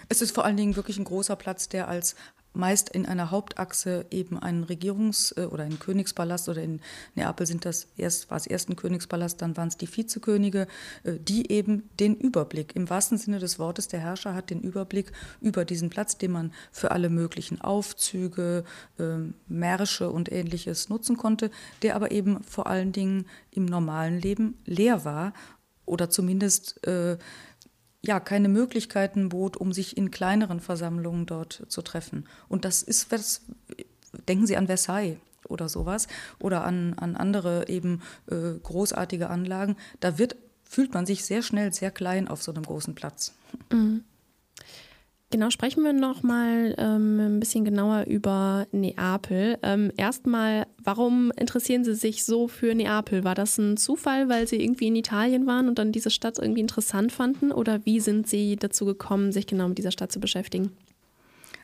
Es 0.09 0.21
ist 0.21 0.31
vor 0.31 0.45
allen 0.45 0.57
Dingen 0.57 0.75
wirklich 0.75 0.99
ein 0.99 1.03
großer 1.03 1.35
Platz, 1.35 1.67
der 1.67 1.87
als 1.87 2.15
meist 2.53 2.89
in 2.89 3.05
einer 3.05 3.31
Hauptachse 3.31 4.05
eben 4.11 4.39
einen 4.39 4.65
Regierungs- 4.65 5.37
äh, 5.37 5.45
oder 5.45 5.63
einen 5.63 5.79
Königspalast 5.79 6.49
oder 6.49 6.61
in 6.61 6.81
Neapel 7.15 7.45
sind 7.45 7.65
das 7.65 7.87
erst 7.97 8.29
war 8.29 8.37
es 8.37 8.47
erst 8.47 8.69
ein 8.69 8.75
Königspalast, 8.75 9.41
dann 9.41 9.55
waren 9.57 9.67
es 9.67 9.77
die 9.77 9.87
Vizekönige, 9.87 10.67
äh, 11.03 11.13
die 11.19 11.51
eben 11.51 11.89
den 11.99 12.15
Überblick 12.15 12.75
im 12.75 12.89
wahrsten 12.89 13.17
Sinne 13.17 13.39
des 13.39 13.59
Wortes 13.59 13.87
der 13.87 13.99
Herrscher 13.99 14.33
hat 14.33 14.49
den 14.49 14.61
Überblick 14.61 15.11
über 15.41 15.65
diesen 15.65 15.89
Platz, 15.89 16.17
den 16.17 16.31
man 16.31 16.53
für 16.71 16.91
alle 16.91 17.09
möglichen 17.09 17.61
Aufzüge, 17.61 18.63
ähm, 18.99 19.35
Märsche 19.47 20.09
und 20.09 20.31
ähnliches 20.31 20.89
nutzen 20.89 21.17
konnte, 21.17 21.51
der 21.81 21.95
aber 21.95 22.11
eben 22.11 22.43
vor 22.43 22.67
allen 22.67 22.91
Dingen 22.91 23.25
im 23.51 23.65
normalen 23.65 24.19
Leben 24.19 24.57
leer 24.65 25.05
war 25.05 25.33
oder 25.85 26.09
zumindest 26.09 26.85
äh, 26.85 27.17
ja, 28.01 28.19
keine 28.19 28.49
Möglichkeiten 28.49 29.29
bot, 29.29 29.57
um 29.57 29.73
sich 29.73 29.97
in 29.97 30.11
kleineren 30.11 30.59
Versammlungen 30.59 31.25
dort 31.25 31.63
zu 31.67 31.81
treffen. 31.81 32.25
Und 32.47 32.65
das 32.65 32.83
ist, 32.83 33.11
was, 33.11 33.41
denken 34.27 34.47
Sie 34.47 34.57
an 34.57 34.67
Versailles 34.67 35.17
oder 35.47 35.69
sowas 35.69 36.07
oder 36.39 36.63
an, 36.63 36.93
an 36.95 37.15
andere 37.15 37.67
eben 37.67 38.01
äh, 38.29 38.53
großartige 38.61 39.29
Anlagen. 39.29 39.75
Da 39.99 40.17
wird, 40.17 40.35
fühlt 40.63 40.93
man 40.93 41.05
sich 41.05 41.25
sehr 41.25 41.41
schnell 41.41 41.73
sehr 41.73 41.91
klein 41.91 42.27
auf 42.27 42.43
so 42.43 42.53
einem 42.53 42.63
großen 42.63 42.95
Platz. 42.95 43.33
Mhm. 43.71 44.03
Genau, 45.29 45.49
sprechen 45.49 45.83
wir 45.83 45.91
noch 45.91 46.23
mal 46.23 46.73
ähm, 46.77 47.19
ein 47.19 47.39
bisschen 47.41 47.65
genauer 47.65 48.05
über 48.05 48.65
Neapel. 48.71 49.57
Ähm, 49.61 49.91
Erstmal, 49.97 50.67
warum 50.87 51.33
interessieren 51.35 51.83
Sie 51.83 51.95
sich 51.95 52.23
so 52.23 52.47
für 52.47 52.73
Neapel? 52.73 53.25
War 53.25 53.35
das 53.35 53.57
ein 53.57 53.75
Zufall, 53.75 54.29
weil 54.29 54.47
Sie 54.47 54.55
irgendwie 54.55 54.87
in 54.87 54.95
Italien 54.95 55.45
waren 55.45 55.67
und 55.67 55.77
dann 55.79 55.91
diese 55.91 56.09
Stadt 56.09 56.39
irgendwie 56.39 56.61
interessant 56.61 57.11
fanden? 57.11 57.51
Oder 57.51 57.85
wie 57.85 57.99
sind 57.99 58.25
Sie 58.25 58.55
dazu 58.55 58.85
gekommen, 58.85 59.33
sich 59.33 59.47
genau 59.47 59.67
mit 59.67 59.77
dieser 59.77 59.91
Stadt 59.91 60.13
zu 60.13 60.21
beschäftigen? 60.21 60.71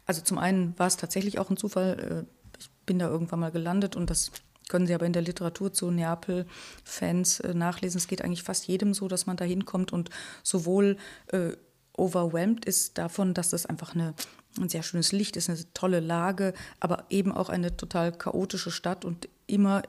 Also 0.05 0.21
zum 0.21 0.37
einen 0.37 0.77
war 0.77 0.87
es 0.87 0.97
tatsächlich 0.97 1.39
auch 1.39 1.49
ein 1.49 1.55
Zufall. 1.55 2.25
Äh, 2.27 2.59
ich 2.59 2.69
bin 2.85 2.99
da 2.99 3.07
irgendwann 3.07 3.39
mal 3.39 3.51
gelandet 3.51 3.95
und 3.95 4.09
das 4.09 4.33
können 4.67 4.87
Sie 4.87 4.93
aber 4.93 5.05
in 5.05 5.13
der 5.13 5.21
Literatur 5.21 5.71
zu 5.71 5.89
Neapel-Fans 5.89 7.39
äh, 7.39 7.53
nachlesen. 7.53 7.99
Es 7.99 8.09
geht 8.09 8.21
eigentlich 8.21 8.43
fast 8.43 8.67
jedem 8.67 8.93
so, 8.93 9.07
dass 9.07 9.25
man 9.25 9.37
da 9.37 9.45
hinkommt 9.45 9.93
und 9.93 10.09
sowohl 10.43 10.97
äh, 11.27 11.51
overwhelmed 11.95 12.65
ist 12.65 12.97
davon, 12.97 13.33
dass 13.33 13.51
das 13.51 13.65
einfach 13.65 13.95
eine, 13.95 14.15
ein 14.59 14.69
sehr 14.69 14.83
schönes 14.83 15.11
Licht 15.11 15.35
ist, 15.37 15.49
eine 15.49 15.59
tolle 15.73 15.99
Lage, 15.99 16.53
aber 16.79 17.05
eben 17.09 17.31
auch 17.31 17.49
eine 17.49 17.75
total 17.75 18.11
chaotische 18.11 18.71
Stadt 18.71 19.05
und 19.05 19.27
immer 19.47 19.83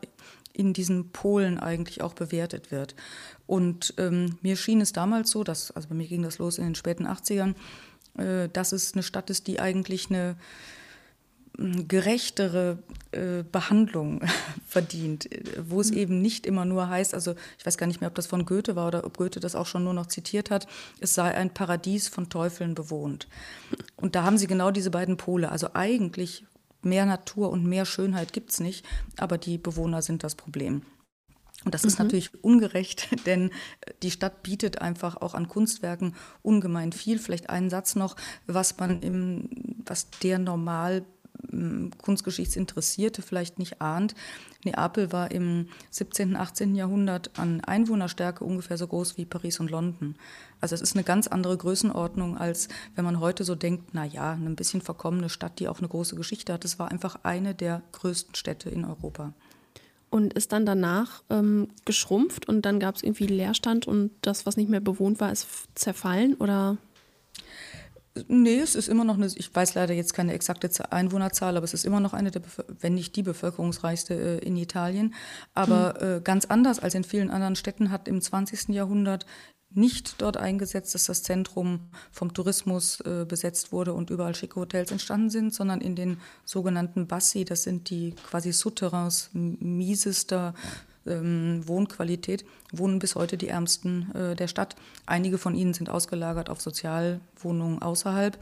in 0.52 0.72
diesen 0.72 1.10
Polen 1.10 1.58
eigentlich 1.58 2.00
auch 2.00 2.14
bewertet 2.14 2.70
wird. 2.70 2.94
Und 3.46 3.94
ähm, 3.98 4.38
mir 4.40 4.56
schien 4.56 4.80
es 4.80 4.92
damals 4.92 5.30
so, 5.30 5.44
dass, 5.44 5.70
also 5.72 5.88
bei 5.88 5.94
mir 5.94 6.06
ging 6.06 6.22
das 6.22 6.38
los 6.38 6.58
in 6.58 6.64
den 6.64 6.74
späten 6.76 7.06
80ern, 7.06 7.54
äh, 8.16 8.48
dass 8.48 8.72
es 8.72 8.94
eine 8.94 9.02
Stadt 9.02 9.30
ist, 9.30 9.46
die 9.48 9.60
eigentlich 9.60 10.10
eine 10.10 10.36
gerechtere 11.56 12.78
äh, 12.78 13.03
Behandlung 13.50 14.22
verdient, 14.66 15.28
wo 15.66 15.80
es 15.80 15.90
mhm. 15.90 15.96
eben 15.96 16.22
nicht 16.22 16.46
immer 16.46 16.64
nur 16.64 16.88
heißt, 16.88 17.14
also 17.14 17.34
ich 17.58 17.66
weiß 17.66 17.78
gar 17.78 17.86
nicht 17.86 18.00
mehr, 18.00 18.08
ob 18.08 18.14
das 18.14 18.26
von 18.26 18.46
Goethe 18.46 18.76
war 18.76 18.88
oder 18.88 19.04
ob 19.04 19.16
Goethe 19.16 19.40
das 19.40 19.54
auch 19.54 19.66
schon 19.66 19.84
nur 19.84 19.94
noch 19.94 20.06
zitiert 20.06 20.50
hat, 20.50 20.66
es 21.00 21.14
sei 21.14 21.34
ein 21.34 21.52
Paradies 21.52 22.08
von 22.08 22.28
Teufeln 22.28 22.74
bewohnt. 22.74 23.28
Und 23.96 24.14
da 24.14 24.24
haben 24.24 24.38
sie 24.38 24.46
genau 24.46 24.70
diese 24.70 24.90
beiden 24.90 25.16
Pole. 25.16 25.50
Also 25.50 25.68
eigentlich 25.74 26.44
mehr 26.82 27.06
Natur 27.06 27.50
und 27.50 27.64
mehr 27.64 27.84
Schönheit 27.84 28.32
gibt 28.32 28.50
es 28.50 28.60
nicht, 28.60 28.84
aber 29.16 29.38
die 29.38 29.58
Bewohner 29.58 30.02
sind 30.02 30.22
das 30.22 30.34
Problem. 30.34 30.82
Und 31.64 31.72
das 31.72 31.84
ist 31.84 31.98
mhm. 31.98 32.04
natürlich 32.04 32.44
ungerecht, 32.44 33.08
denn 33.26 33.50
die 34.02 34.10
Stadt 34.10 34.42
bietet 34.42 34.80
einfach 34.82 35.16
auch 35.16 35.34
an 35.34 35.48
Kunstwerken 35.48 36.14
ungemein 36.42 36.92
viel. 36.92 37.18
Vielleicht 37.18 37.50
einen 37.50 37.70
Satz 37.70 37.96
noch, 37.96 38.16
was 38.46 38.76
man 38.78 39.00
im, 39.00 39.48
was 39.86 40.10
der 40.22 40.38
normal 40.38 41.04
Kunstgeschichtsinteressierte 42.02 43.22
vielleicht 43.22 43.58
nicht 43.58 43.82
ahnt. 43.82 44.14
Neapel 44.64 45.12
war 45.12 45.30
im 45.30 45.68
17., 45.90 46.36
18. 46.36 46.74
Jahrhundert 46.74 47.38
an 47.38 47.60
Einwohnerstärke 47.60 48.44
ungefähr 48.44 48.78
so 48.78 48.86
groß 48.86 49.18
wie 49.18 49.26
Paris 49.26 49.60
und 49.60 49.70
London. 49.70 50.14
Also 50.60 50.74
es 50.74 50.80
ist 50.80 50.96
eine 50.96 51.04
ganz 51.04 51.26
andere 51.26 51.56
Größenordnung, 51.56 52.38
als 52.38 52.68
wenn 52.94 53.04
man 53.04 53.20
heute 53.20 53.44
so 53.44 53.54
denkt, 53.54 53.90
na 53.92 54.04
ja, 54.04 54.32
eine 54.32 54.54
ein 54.54 54.56
bisschen 54.56 54.80
verkommene 54.80 55.28
Stadt, 55.28 55.58
die 55.58 55.68
auch 55.68 55.78
eine 55.78 55.88
große 55.88 56.16
Geschichte 56.16 56.52
hat. 56.52 56.64
Es 56.64 56.78
war 56.78 56.90
einfach 56.90 57.18
eine 57.22 57.54
der 57.54 57.82
größten 57.92 58.34
Städte 58.34 58.70
in 58.70 58.84
Europa. 58.84 59.32
Und 60.10 60.32
ist 60.32 60.52
dann 60.52 60.64
danach 60.64 61.24
ähm, 61.28 61.68
geschrumpft 61.84 62.48
und 62.48 62.62
dann 62.62 62.78
gab 62.78 62.94
es 62.94 63.02
irgendwie 63.02 63.26
Leerstand 63.26 63.88
und 63.88 64.12
das, 64.22 64.46
was 64.46 64.56
nicht 64.56 64.70
mehr 64.70 64.80
bewohnt 64.80 65.20
war, 65.20 65.32
ist 65.32 65.46
zerfallen 65.74 66.34
oder? 66.34 66.78
Nee, 68.28 68.60
es 68.60 68.76
ist 68.76 68.88
immer 68.88 69.04
noch 69.04 69.16
eine, 69.16 69.26
ich 69.26 69.52
weiß 69.52 69.74
leider 69.74 69.92
jetzt 69.92 70.14
keine 70.14 70.34
exakte 70.34 70.70
Einwohnerzahl, 70.92 71.56
aber 71.56 71.64
es 71.64 71.74
ist 71.74 71.84
immer 71.84 71.98
noch 71.98 72.12
eine 72.12 72.30
der, 72.30 72.42
wenn 72.80 72.94
nicht 72.94 73.16
die 73.16 73.24
bevölkerungsreichste 73.24 74.14
äh, 74.14 74.38
in 74.38 74.56
Italien. 74.56 75.14
Aber 75.52 76.00
äh, 76.00 76.20
ganz 76.22 76.44
anders 76.44 76.78
als 76.78 76.94
in 76.94 77.02
vielen 77.02 77.30
anderen 77.30 77.56
Städten 77.56 77.90
hat 77.90 78.06
im 78.06 78.20
20. 78.20 78.68
Jahrhundert 78.68 79.26
nicht 79.70 80.22
dort 80.22 80.36
eingesetzt, 80.36 80.94
dass 80.94 81.06
das 81.06 81.24
Zentrum 81.24 81.90
vom 82.12 82.32
Tourismus 82.32 83.00
äh, 83.00 83.24
besetzt 83.26 83.72
wurde 83.72 83.92
und 83.92 84.10
überall 84.10 84.36
schicke 84.36 84.60
Hotels 84.60 84.92
entstanden 84.92 85.30
sind, 85.30 85.52
sondern 85.52 85.80
in 85.80 85.96
den 85.96 86.20
sogenannten 86.44 87.08
Bassi, 87.08 87.44
das 87.44 87.64
sind 87.64 87.90
die 87.90 88.14
quasi 88.30 88.52
Souterrains 88.52 89.30
miesester 89.32 90.54
ähm, 91.06 91.66
Wohnqualität, 91.66 92.44
wohnen 92.72 92.98
bis 92.98 93.14
heute 93.14 93.36
die 93.36 93.48
Ärmsten 93.48 94.14
äh, 94.14 94.36
der 94.36 94.48
Stadt. 94.48 94.76
Einige 95.06 95.38
von 95.38 95.54
ihnen 95.54 95.74
sind 95.74 95.90
ausgelagert 95.90 96.50
auf 96.50 96.60
Sozialwohnungen 96.60 97.82
außerhalb. 97.82 98.38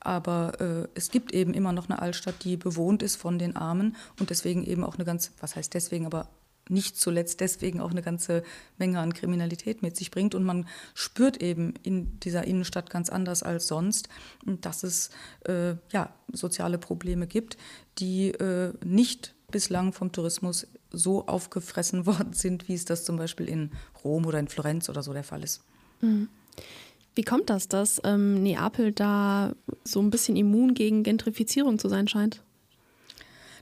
Aber 0.00 0.60
äh, 0.60 0.88
es 0.94 1.10
gibt 1.10 1.32
eben 1.32 1.54
immer 1.54 1.72
noch 1.72 1.88
eine 1.88 2.02
Altstadt, 2.02 2.44
die 2.44 2.56
bewohnt 2.56 3.02
ist 3.02 3.16
von 3.16 3.38
den 3.38 3.56
Armen 3.56 3.96
und 4.18 4.30
deswegen 4.30 4.64
eben 4.64 4.84
auch 4.84 4.96
eine 4.96 5.04
ganz, 5.04 5.32
was 5.40 5.56
heißt 5.56 5.74
deswegen, 5.74 6.06
aber 6.06 6.28
nicht 6.68 6.96
zuletzt 6.96 7.40
deswegen 7.40 7.80
auch 7.80 7.90
eine 7.90 8.02
ganze 8.02 8.42
Menge 8.78 9.00
an 9.00 9.14
Kriminalität 9.14 9.82
mit 9.82 9.96
sich 9.96 10.10
bringt. 10.10 10.34
Und 10.34 10.44
man 10.44 10.66
spürt 10.94 11.42
eben 11.42 11.74
in 11.82 12.18
dieser 12.20 12.44
Innenstadt 12.44 12.90
ganz 12.90 13.10
anders 13.10 13.42
als 13.42 13.66
sonst, 13.66 14.08
dass 14.44 14.82
es 14.82 15.10
äh, 15.46 15.74
ja, 15.92 16.12
soziale 16.32 16.78
Probleme 16.78 17.26
gibt, 17.26 17.56
die 17.98 18.28
äh, 18.30 18.72
nicht 18.84 19.34
bislang 19.50 19.92
vom 19.92 20.12
Tourismus 20.12 20.66
so 20.92 21.26
aufgefressen 21.26 22.06
worden 22.06 22.32
sind, 22.32 22.68
wie 22.68 22.74
es 22.74 22.84
das 22.84 23.04
zum 23.04 23.16
Beispiel 23.16 23.48
in 23.48 23.70
Rom 24.04 24.26
oder 24.26 24.38
in 24.38 24.48
Florenz 24.48 24.88
oder 24.88 25.02
so 25.02 25.12
der 25.12 25.24
Fall 25.24 25.42
ist. 25.42 25.62
Mhm. 26.00 26.28
Wie 27.14 27.22
kommt 27.22 27.50
das, 27.50 27.68
dass 27.68 28.00
ähm, 28.04 28.42
Neapel 28.42 28.92
da 28.92 29.54
so 29.84 30.00
ein 30.00 30.10
bisschen 30.10 30.36
immun 30.36 30.72
gegen 30.74 31.02
Gentrifizierung 31.02 31.78
zu 31.78 31.88
sein 31.88 32.08
scheint? 32.08 32.42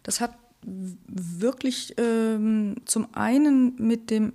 Das 0.05 0.21
hat 0.21 0.35
wirklich 0.63 1.95
ähm, 1.97 2.77
zum 2.85 3.13
einen 3.15 3.75
mit 3.77 4.11
dem 4.11 4.33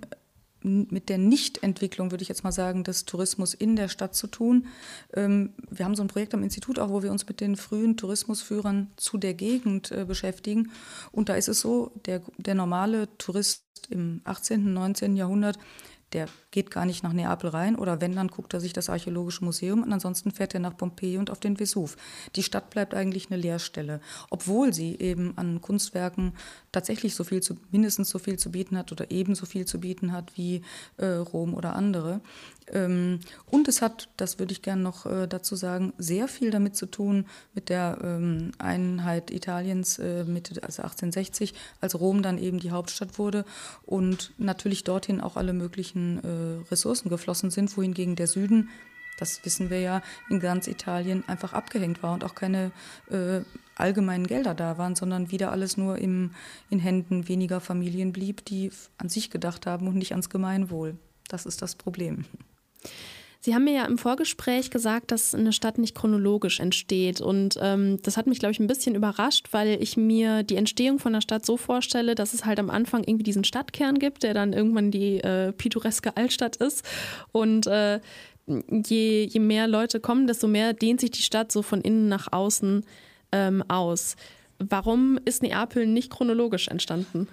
mit 0.66 1.08
der 1.08 1.18
Nichtentwicklung, 1.18 2.10
würde 2.10 2.22
ich 2.22 2.28
jetzt 2.28 2.44
mal 2.44 2.52
sagen, 2.52 2.84
des 2.84 3.04
Tourismus 3.04 3.54
in 3.54 3.76
der 3.76 3.88
Stadt 3.88 4.14
zu 4.14 4.26
tun. 4.26 4.66
Ähm, 5.14 5.54
wir 5.70 5.84
haben 5.84 5.94
so 5.94 6.02
ein 6.02 6.08
Projekt 6.08 6.34
am 6.34 6.42
Institut 6.42 6.78
auch, 6.78 6.90
wo 6.90 7.02
wir 7.02 7.12
uns 7.12 7.26
mit 7.26 7.40
den 7.40 7.56
frühen 7.56 7.96
Tourismusführern 7.96 8.90
zu 8.96 9.16
der 9.16 9.34
Gegend 9.34 9.92
äh, 9.92 10.04
beschäftigen. 10.04 10.70
Und 11.12 11.28
da 11.28 11.34
ist 11.34 11.48
es 11.48 11.60
so, 11.60 11.92
der, 12.06 12.22
der 12.38 12.54
normale 12.54 13.08
Tourist 13.16 13.64
im 13.90 14.20
18., 14.24 14.72
19. 14.72 15.16
Jahrhundert, 15.16 15.58
der 16.12 16.28
geht 16.50 16.70
gar 16.70 16.86
nicht 16.86 17.02
nach 17.02 17.12
Neapel 17.12 17.50
rein 17.50 17.76
oder 17.76 18.00
wenn, 18.00 18.14
dann 18.14 18.28
guckt 18.28 18.54
er 18.54 18.60
sich 18.60 18.72
das 18.72 18.88
Archäologische 18.88 19.44
Museum 19.44 19.82
und 19.82 19.92
ansonsten 19.92 20.30
fährt 20.30 20.54
er 20.54 20.60
nach 20.60 20.76
Pompeji 20.76 21.18
und 21.18 21.30
auf 21.30 21.40
den 21.40 21.58
Vesuv. 21.58 21.96
Die 22.36 22.44
Stadt 22.44 22.70
bleibt 22.70 22.94
eigentlich 22.94 23.30
eine 23.30 23.40
Leerstelle, 23.40 24.00
obwohl 24.30 24.72
sie 24.72 24.98
eben 24.98 25.36
an 25.36 25.60
Kunstwerken 25.60 26.34
tatsächlich 26.76 27.14
so 27.14 27.24
viel 27.24 27.42
zu, 27.42 27.56
mindestens 27.70 28.10
so 28.10 28.18
viel 28.18 28.38
zu 28.38 28.50
bieten 28.50 28.76
hat 28.76 28.92
oder 28.92 29.10
ebenso 29.10 29.46
viel 29.46 29.64
zu 29.64 29.80
bieten 29.80 30.12
hat 30.12 30.36
wie 30.36 30.60
äh, 30.98 31.06
Rom 31.06 31.54
oder 31.54 31.74
andere. 31.74 32.20
Ähm, 32.70 33.20
und 33.46 33.66
es 33.66 33.80
hat, 33.80 34.10
das 34.18 34.38
würde 34.38 34.52
ich 34.52 34.60
gerne 34.60 34.82
noch 34.82 35.06
äh, 35.06 35.26
dazu 35.26 35.56
sagen, 35.56 35.94
sehr 35.96 36.28
viel 36.28 36.50
damit 36.50 36.76
zu 36.76 36.84
tun 36.84 37.24
mit 37.54 37.70
der 37.70 37.96
ähm, 38.04 38.52
Einheit 38.58 39.30
Italiens 39.30 39.98
äh, 39.98 40.24
Mitte, 40.24 40.62
also 40.62 40.82
1860, 40.82 41.54
als 41.80 41.98
Rom 41.98 42.20
dann 42.20 42.36
eben 42.36 42.58
die 42.58 42.72
Hauptstadt 42.72 43.18
wurde 43.18 43.46
und 43.86 44.32
natürlich 44.36 44.84
dorthin 44.84 45.22
auch 45.22 45.38
alle 45.38 45.54
möglichen 45.54 46.18
äh, 46.18 46.68
Ressourcen 46.70 47.08
geflossen 47.08 47.50
sind, 47.50 47.74
wohingegen 47.74 48.16
der 48.16 48.26
Süden, 48.26 48.68
das 49.16 49.42
wissen 49.46 49.70
wir 49.70 49.80
ja, 49.80 50.02
in 50.28 50.40
ganz 50.40 50.66
Italien 50.66 51.24
einfach 51.26 51.54
abgehängt 51.54 52.02
war 52.02 52.12
und 52.12 52.22
auch 52.22 52.34
keine 52.34 52.70
äh, 53.10 53.40
allgemeinen 53.76 54.26
Gelder 54.26 54.54
da 54.54 54.78
waren, 54.78 54.96
sondern 54.96 55.30
wieder 55.30 55.52
alles 55.52 55.76
nur 55.76 55.98
im, 55.98 56.32
in 56.70 56.78
Händen 56.78 57.28
weniger 57.28 57.60
Familien 57.60 58.12
blieb, 58.12 58.44
die 58.44 58.70
an 58.98 59.08
sich 59.08 59.30
gedacht 59.30 59.66
haben 59.66 59.86
und 59.86 59.96
nicht 59.96 60.12
ans 60.12 60.30
Gemeinwohl. 60.30 60.96
Das 61.28 61.46
ist 61.46 61.62
das 61.62 61.76
Problem. 61.76 62.24
Sie 63.46 63.54
haben 63.54 63.62
mir 63.62 63.74
ja 63.74 63.84
im 63.84 63.96
Vorgespräch 63.96 64.70
gesagt, 64.70 65.12
dass 65.12 65.32
eine 65.32 65.52
Stadt 65.52 65.78
nicht 65.78 65.94
chronologisch 65.94 66.58
entsteht. 66.58 67.20
Und 67.20 67.56
ähm, 67.62 67.98
das 68.02 68.16
hat 68.16 68.26
mich, 68.26 68.40
glaube 68.40 68.50
ich, 68.50 68.58
ein 68.58 68.66
bisschen 68.66 68.96
überrascht, 68.96 69.48
weil 69.52 69.80
ich 69.80 69.96
mir 69.96 70.42
die 70.42 70.56
Entstehung 70.56 70.98
von 70.98 71.12
der 71.12 71.20
Stadt 71.20 71.46
so 71.46 71.56
vorstelle, 71.56 72.16
dass 72.16 72.34
es 72.34 72.44
halt 72.44 72.58
am 72.58 72.70
Anfang 72.70 73.04
irgendwie 73.04 73.22
diesen 73.22 73.44
Stadtkern 73.44 74.00
gibt, 74.00 74.24
der 74.24 74.34
dann 74.34 74.52
irgendwann 74.52 74.90
die 74.90 75.18
äh, 75.18 75.52
pittoreske 75.52 76.16
Altstadt 76.16 76.56
ist. 76.56 76.84
Und 77.30 77.68
äh, 77.68 78.00
je, 78.48 79.24
je 79.24 79.40
mehr 79.40 79.68
Leute 79.68 80.00
kommen, 80.00 80.26
desto 80.26 80.48
mehr 80.48 80.72
dehnt 80.72 81.00
sich 81.00 81.12
die 81.12 81.22
Stadt 81.22 81.52
so 81.52 81.62
von 81.62 81.80
innen 81.82 82.08
nach 82.08 82.32
außen 82.32 82.84
ähm, 83.32 83.62
aus. 83.68 84.16
Warum 84.58 85.18
ist 85.24 85.42
Neapel 85.42 85.86
nicht 85.86 86.10
chronologisch 86.10 86.68
entstanden? 86.68 87.28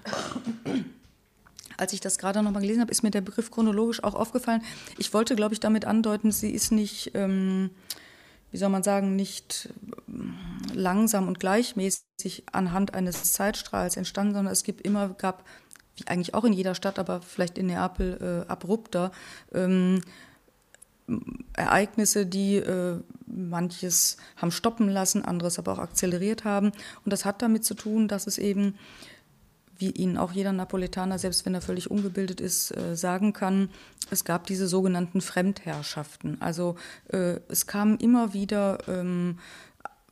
als 1.78 1.94
ich 1.94 2.00
das 2.00 2.18
gerade 2.18 2.42
noch 2.42 2.52
mal 2.52 2.62
gelesen 2.62 2.82
habe, 2.82 2.92
ist 2.92 3.04
mir 3.04 3.12
der 3.12 3.22
Begriff 3.22 3.52
chronologisch 3.52 4.04
auch 4.04 4.16
aufgefallen. 4.16 4.64
Ich 4.98 5.14
wollte, 5.14 5.36
glaube 5.36 5.54
ich, 5.54 5.60
damit 5.60 5.86
andeuten, 5.86 6.32
sie 6.32 6.52
ist 6.52 6.72
nicht, 6.72 7.12
ähm, 7.14 7.72
wie 8.52 8.58
soll 8.58 8.70
man 8.70 8.84
sagen, 8.84 9.16
nicht 9.16 9.70
ähm, 10.08 10.36
langsam 10.74 11.28
und 11.28 11.40
gleichmäßig 11.40 12.44
anhand 12.52 12.94
eines 12.94 13.34
Zeitstrahls 13.34 13.98
entstanden, 13.98 14.34
sondern 14.34 14.54
es 14.54 14.64
gibt 14.64 14.82
immer, 14.82 15.10
gab, 15.10 15.44
wie 15.96 16.08
eigentlich 16.08 16.34
auch 16.34 16.44
in 16.44 16.54
jeder 16.54 16.76
Stadt, 16.76 17.00
aber 17.00 17.22
vielleicht 17.22 17.58
in 17.58 17.68
Neapel 17.68 18.46
äh, 18.48 18.50
abrupter, 18.50 19.12
ähm, 19.54 20.02
Ereignisse, 21.54 22.26
die 22.26 22.56
äh, 22.56 23.00
manches 23.28 24.18
haben 24.38 24.52
stoppen 24.52 24.90
lassen, 24.90 25.26
anderes 25.26 25.60
aber 25.60 25.74
auch 25.74 25.80
akzeleriert 25.80 26.46
haben. 26.46 26.72
Und 27.04 27.12
das 27.12 27.26
hat 27.26 27.42
damit 27.42 27.66
zu 27.66 27.74
tun, 27.74 28.08
dass 28.08 28.28
es 28.28 28.38
eben 28.38 28.76
wie 29.78 29.90
Ihnen 29.90 30.18
auch 30.18 30.32
jeder 30.32 30.54
Napoletaner, 30.54 31.20
selbst 31.20 31.46
wenn 31.46 31.56
er 31.56 31.62
völlig 31.62 31.90
ungebildet 31.90 32.40
ist, 32.40 32.76
äh, 32.78 32.96
sagen 32.96 33.34
kann, 33.34 33.70
es 34.12 34.24
gab 34.24 34.46
diese 34.48 34.68
sogenannten 34.68 35.20
Fremdherrschaften. 35.20 36.42
Also 36.42 36.76
äh, 37.10 37.40
es 37.50 37.68
kamen 37.68 37.98
immer 37.98 38.34
wieder 38.34 38.78
ähm, 38.88 39.40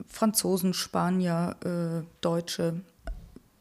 Franzosen, 0.07 0.73
Spanier, 0.73 1.55
äh, 1.63 2.05
Deutsche, 2.21 2.81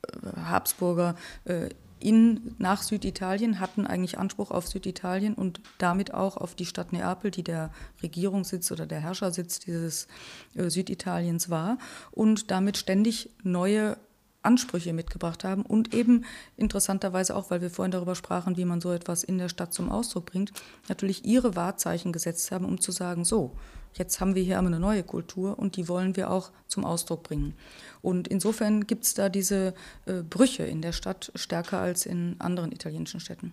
äh, 0.02 0.40
Habsburger 0.40 1.14
äh, 1.44 1.68
in, 2.00 2.54
nach 2.58 2.82
Süditalien, 2.82 3.60
hatten 3.60 3.86
eigentlich 3.86 4.18
Anspruch 4.18 4.50
auf 4.50 4.66
Süditalien 4.66 5.34
und 5.34 5.60
damit 5.78 6.12
auch 6.14 6.36
auf 6.36 6.54
die 6.54 6.66
Stadt 6.66 6.92
Neapel, 6.92 7.30
die 7.30 7.44
der 7.44 7.70
Regierungssitz 8.02 8.72
oder 8.72 8.86
der 8.86 9.00
Herrschersitz 9.00 9.60
dieses 9.60 10.08
äh, 10.54 10.70
Süditaliens 10.70 11.50
war 11.50 11.78
und 12.10 12.50
damit 12.50 12.76
ständig 12.76 13.30
neue 13.42 13.96
Ansprüche 14.42 14.92
mitgebracht 14.92 15.44
haben 15.44 15.62
und 15.62 15.94
eben 15.94 16.24
interessanterweise 16.56 17.36
auch, 17.36 17.50
weil 17.50 17.60
wir 17.60 17.70
vorhin 17.70 17.92
darüber 17.92 18.14
sprachen, 18.14 18.56
wie 18.56 18.64
man 18.64 18.80
so 18.80 18.90
etwas 18.90 19.22
in 19.22 19.38
der 19.38 19.50
Stadt 19.50 19.74
zum 19.74 19.90
Ausdruck 19.90 20.26
bringt, 20.26 20.52
natürlich 20.88 21.24
ihre 21.26 21.56
Wahrzeichen 21.56 22.12
gesetzt 22.12 22.50
haben, 22.50 22.64
um 22.64 22.80
zu 22.80 22.90
sagen, 22.90 23.24
so, 23.24 23.54
jetzt 23.94 24.20
haben 24.20 24.34
wir 24.34 24.42
hier 24.42 24.58
eine 24.58 24.80
neue 24.80 25.02
Kultur 25.02 25.58
und 25.58 25.76
die 25.76 25.88
wollen 25.88 26.16
wir 26.16 26.30
auch 26.30 26.50
zum 26.66 26.84
Ausdruck 26.84 27.22
bringen. 27.22 27.54
Und 28.02 28.28
insofern 28.28 28.86
gibt 28.86 29.04
es 29.04 29.14
da 29.14 29.28
diese 29.28 29.74
äh, 30.06 30.22
Brüche 30.22 30.64
in 30.64 30.82
der 30.82 30.92
Stadt 30.92 31.32
stärker 31.34 31.80
als 31.80 32.06
in 32.06 32.36
anderen 32.38 32.72
italienischen 32.72 33.20
Städten. 33.20 33.52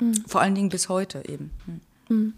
Mhm. 0.00 0.14
Vor 0.26 0.40
allen 0.40 0.54
Dingen 0.54 0.68
bis 0.68 0.88
heute 0.88 1.22
eben. 1.28 1.50
Mhm. 1.66 1.80
mhm. 2.08 2.34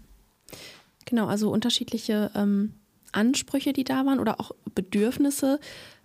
Genau, 1.05 1.27
also 1.27 1.49
unterschiedliche 1.51 2.31
ähm, 2.35 2.73
Ansprüche, 3.13 3.71
die 3.71 3.85
da 3.85 4.05
waren 4.05 4.19
oder 4.19 4.41
auch 4.41 4.51
Bedürfnisse. 4.75 5.61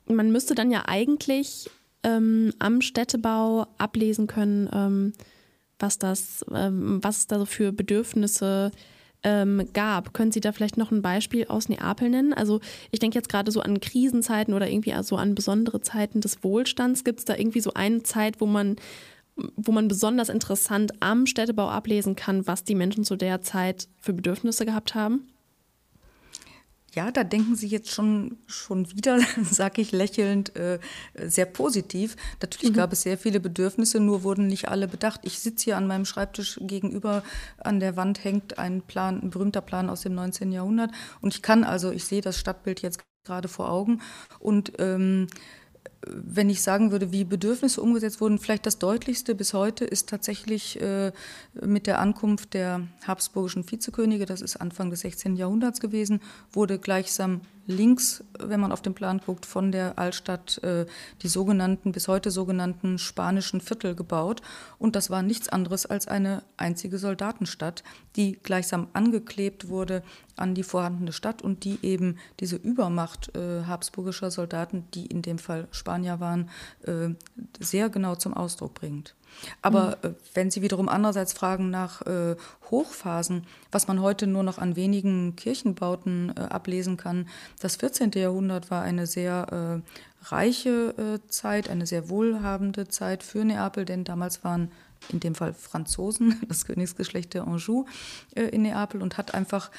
Man 0.07 0.31
müsste 0.31 0.55
dann 0.55 0.71
ja 0.71 0.85
eigentlich 0.87 1.69
ähm, 2.05 2.55
am 2.61 2.81
Städtebau 2.81 3.67
ablesen 3.79 4.29
können, 4.29 4.71
ähm, 4.73 5.13
was 5.81 5.99
das, 5.99 6.45
ähm, 6.55 7.03
was 7.03 7.19
es 7.19 7.27
da 7.27 7.41
so 7.41 7.47
für 7.47 7.73
Bedürfnisse 7.73 8.71
gibt 8.71 8.92
ähm, 9.25 9.69
gab. 9.73 10.15
Können 10.15 10.33
Sie 10.33 10.41
da 10.41 10.53
vielleicht 10.53 10.77
noch 10.77 10.91
ein 10.91 11.03
Beispiel 11.03 11.47
aus 11.47 11.69
Neapel 11.69 12.11
nennen? 12.11 12.33
Also 12.33 12.61
ich 12.91 12.99
denke 12.99 13.17
jetzt 13.17 13.29
gerade 13.29 13.51
so 13.51 13.61
an 13.61 13.81
Krisenzeiten 13.81 14.55
oder 14.55 14.69
irgendwie 14.69 14.93
also 14.93 15.17
an 15.17 15.35
besondere 15.35 15.81
Zeiten 15.81 16.21
des 16.21 16.43
Wohlstands. 16.43 17.05
Gibt 17.05 17.21
es 17.21 17.25
da 17.25 17.37
irgendwie 17.37 17.61
so 17.61 17.73
eine 17.75 18.03
Zeit, 18.03 18.41
wo 18.41 18.47
man 18.47 18.77
wo 19.57 19.73
man 19.73 19.89
besonders 19.89 20.29
interessant 20.29 20.93
am 21.01 21.27
Städtebau 21.27 21.69
ablesen 21.69 22.17
kann, 22.17 22.47
was 22.47 22.65
die 22.65 22.75
Menschen 22.75 23.03
zu 23.03 23.17
der 23.17 23.41
Zeit 23.41 23.89
für 23.99 24.13
Bedürfnisse 24.13 24.67
gehabt 24.67 24.95
haben? 24.95 25.32
Ja, 26.95 27.11
da 27.11 27.25
denken 27.25 27.57
Sie 27.57 27.69
jetzt 27.69 27.91
schon, 27.91 28.39
schon 28.47 28.91
wieder, 28.95 29.19
sage 29.43 29.81
ich 29.81 29.93
lächelnd, 29.93 30.55
äh, 30.57 30.79
sehr 31.15 31.47
positiv. 31.47 32.17
Natürlich 32.41 32.73
mhm. 32.73 32.77
gab 32.77 32.93
es 32.93 33.03
sehr 33.03 33.17
viele 33.17 33.41
Bedürfnisse, 33.41 33.99
nur 33.99 34.25
wurden 34.25 34.47
nicht 34.47 34.69
alle 34.69 34.89
bedacht. 34.89 35.21
Ich 35.25 35.39
sitze 35.39 35.65
hier 35.65 35.77
an 35.79 35.87
meinem 35.87 36.05
Schreibtisch 36.05 36.59
gegenüber, 36.61 37.23
an 37.59 37.81
der 37.81 37.97
Wand 37.97 38.25
hängt 38.25 38.59
ein 38.59 38.83
Plan, 38.83 39.23
ein 39.23 39.31
berühmter 39.31 39.63
Plan 39.63 39.89
aus 39.89 40.03
dem 40.03 40.15
19. 40.15 40.53
Jahrhundert. 40.53 40.91
Und 41.23 41.35
ich 41.35 41.41
kann 41.41 41.65
also, 41.65 41.91
ich 41.91 42.05
sehe 42.05 42.21
das 42.21 42.39
Stadtbild 42.39 42.83
jetzt 42.83 43.01
gerade 43.25 43.49
vor 43.49 43.71
Augen 43.71 44.03
und 44.41 44.73
ähm, 44.79 45.29
wenn 46.07 46.51
ich 46.51 46.63
sagen 46.63 46.91
würde, 46.91 47.13
wie 47.13 47.25
Bedürfnisse 47.25 47.81
umgesetzt 47.81 48.21
wurden, 48.21 48.39
vielleicht 48.39 48.67
das 48.67 48.79
deutlichste 48.79 49.35
bis 49.35 49.55
heute 49.55 49.85
ist 49.85 50.09
tatsächlich 50.09 50.81
äh, 50.81 51.13
mit 51.61 51.87
der 51.87 52.01
Ankunft 52.01 52.55
der 52.55 52.89
habsburgischen 53.07 53.71
Vizekönige, 53.71 54.27
das 54.27 54.41
ist 54.41 54.57
Anfang 54.57 54.91
des 54.91 55.01
16. 55.01 55.37
Jahrhunderts 55.37 55.81
gewesen, 55.81 56.21
wurde 56.53 56.79
gleichsam 56.79 57.43
links, 57.67 58.25
wenn 58.39 58.59
man 58.59 58.73
auf 58.73 58.83
den 58.83 58.95
Plan 58.95 59.21
guckt, 59.25 59.47
von 59.47 59.71
der 59.71 59.99
Altstadt 59.99 60.63
äh, 60.65 60.87
die 61.23 61.29
sogenannten, 61.29 61.93
bis 61.93 62.09
heute 62.09 62.33
sogenannten 62.33 62.99
spanischen 62.99 63.61
Viertel 63.61 63.95
gebaut. 63.95 64.43
Und 64.79 64.97
das 64.97 65.11
war 65.11 65.23
nichts 65.23 65.49
anderes 65.49 65.87
als 65.87 66.09
eine 66.09 66.43
einzige 66.57 66.99
Soldatenstadt, 66.99 67.85
die 68.17 68.33
gleichsam 68.43 68.89
angeklebt 68.93 69.69
wurde 69.69 70.03
an 70.43 70.55
die 70.55 70.65
vorhandene 70.65 71.13
Stadt 71.13 71.41
und 71.41 71.65
die 71.65 71.79
eben 71.83 72.19
diese 72.41 72.57
Übermacht 72.57 73.35
äh, 73.37 73.65
habsburgischer 73.65 74.31
Soldaten, 74.31 74.85
die 74.93 75.07
in 75.07 75.23
dem 75.23 75.39
Fall 75.39 75.69
Spanier 75.71 76.21
waren, 76.21 76.51
äh, 76.85 77.11
sehr 77.61 77.89
genau 77.89 78.17
zum 78.17 78.35
Ausdruck 78.35 78.75
bringt. 78.75 79.15
Aber 79.61 79.99
mhm. 80.03 80.11
äh, 80.11 80.15
wenn 80.35 80.51
Sie 80.51 80.63
wiederum 80.63 80.89
andererseits 80.89 81.33
fragen 81.33 81.71
nach 81.71 82.03
äh, 82.03 82.37
Hochphasen, 82.71 83.47
was 83.71 83.89
man 83.89 84.01
heute 84.01 84.27
nur 84.27 84.43
noch 84.43 84.59
an 84.59 84.77
wenigen 84.77 85.37
Kirchenbauten 85.37 86.33
äh, 86.37 86.41
ablesen 86.41 86.97
kann, 86.97 87.29
das 87.61 87.77
14. 87.77 88.13
Jahrhundert 88.13 88.71
war 88.71 88.83
eine 88.83 89.07
sehr 89.07 89.83
äh, 89.83 90.25
reiche 90.25 91.21
Zeit, 91.29 91.69
eine 91.69 91.87
sehr 91.87 92.09
wohlhabende 92.09 92.89
Zeit 92.89 93.23
für 93.23 93.45
Neapel, 93.45 93.85
denn 93.85 94.05
damals 94.05 94.45
waren 94.45 94.71
in 95.09 95.19
dem 95.19 95.35
Fall 95.35 95.53
Franzosen, 95.53 96.41
das 96.49 96.65
Königsgeschlecht 96.65 97.35
der 97.35 97.47
Anjou 97.47 97.87
in 98.37 98.63
Neapel 98.63 99.03
und 99.03 99.19
hat 99.19 99.35
einfach 99.35 99.73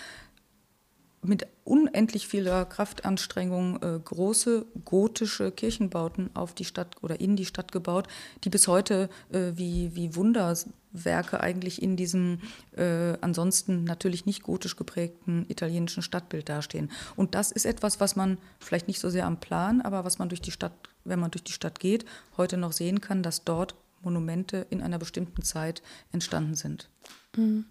mit 1.23 1.47
unendlich 1.63 2.27
vieler 2.27 2.65
Kraftanstrengung 2.65 3.81
äh, 3.81 3.99
große 4.03 4.65
gotische 4.83 5.51
Kirchenbauten 5.51 6.29
auf 6.33 6.53
die 6.53 6.65
Stadt 6.65 6.97
oder 7.01 7.19
in 7.19 7.35
die 7.35 7.45
Stadt 7.45 7.71
gebaut, 7.71 8.07
die 8.43 8.49
bis 8.49 8.67
heute 8.67 9.09
äh, 9.31 9.53
wie, 9.55 9.95
wie 9.95 10.15
Wunderwerke 10.15 11.39
eigentlich 11.39 11.81
in 11.81 11.95
diesem 11.95 12.39
äh, 12.75 13.17
ansonsten 13.21 13.85
natürlich 13.85 14.25
nicht 14.25 14.43
gotisch 14.43 14.75
geprägten 14.75 15.45
italienischen 15.47 16.03
Stadtbild 16.03 16.49
dastehen. 16.49 16.91
Und 17.15 17.35
das 17.35 17.51
ist 17.51 17.65
etwas, 17.65 17.99
was 17.99 18.15
man 18.15 18.37
vielleicht 18.59 18.87
nicht 18.87 18.99
so 18.99 19.09
sehr 19.09 19.25
am 19.25 19.39
Plan, 19.39 19.81
aber 19.81 20.03
was 20.03 20.19
man 20.19 20.29
durch 20.29 20.41
die 20.41 20.51
Stadt, 20.51 20.73
wenn 21.05 21.19
man 21.19 21.31
durch 21.31 21.43
die 21.43 21.53
Stadt 21.53 21.79
geht, 21.79 22.05
heute 22.37 22.57
noch 22.57 22.73
sehen 22.73 22.99
kann, 23.01 23.23
dass 23.23 23.43
dort 23.45 23.75
Monumente 24.01 24.67
in 24.69 24.81
einer 24.81 24.99
bestimmten 24.99 25.43
Zeit 25.43 25.81
entstanden 26.11 26.55
sind. 26.55 26.89
Mhm. 27.37 27.65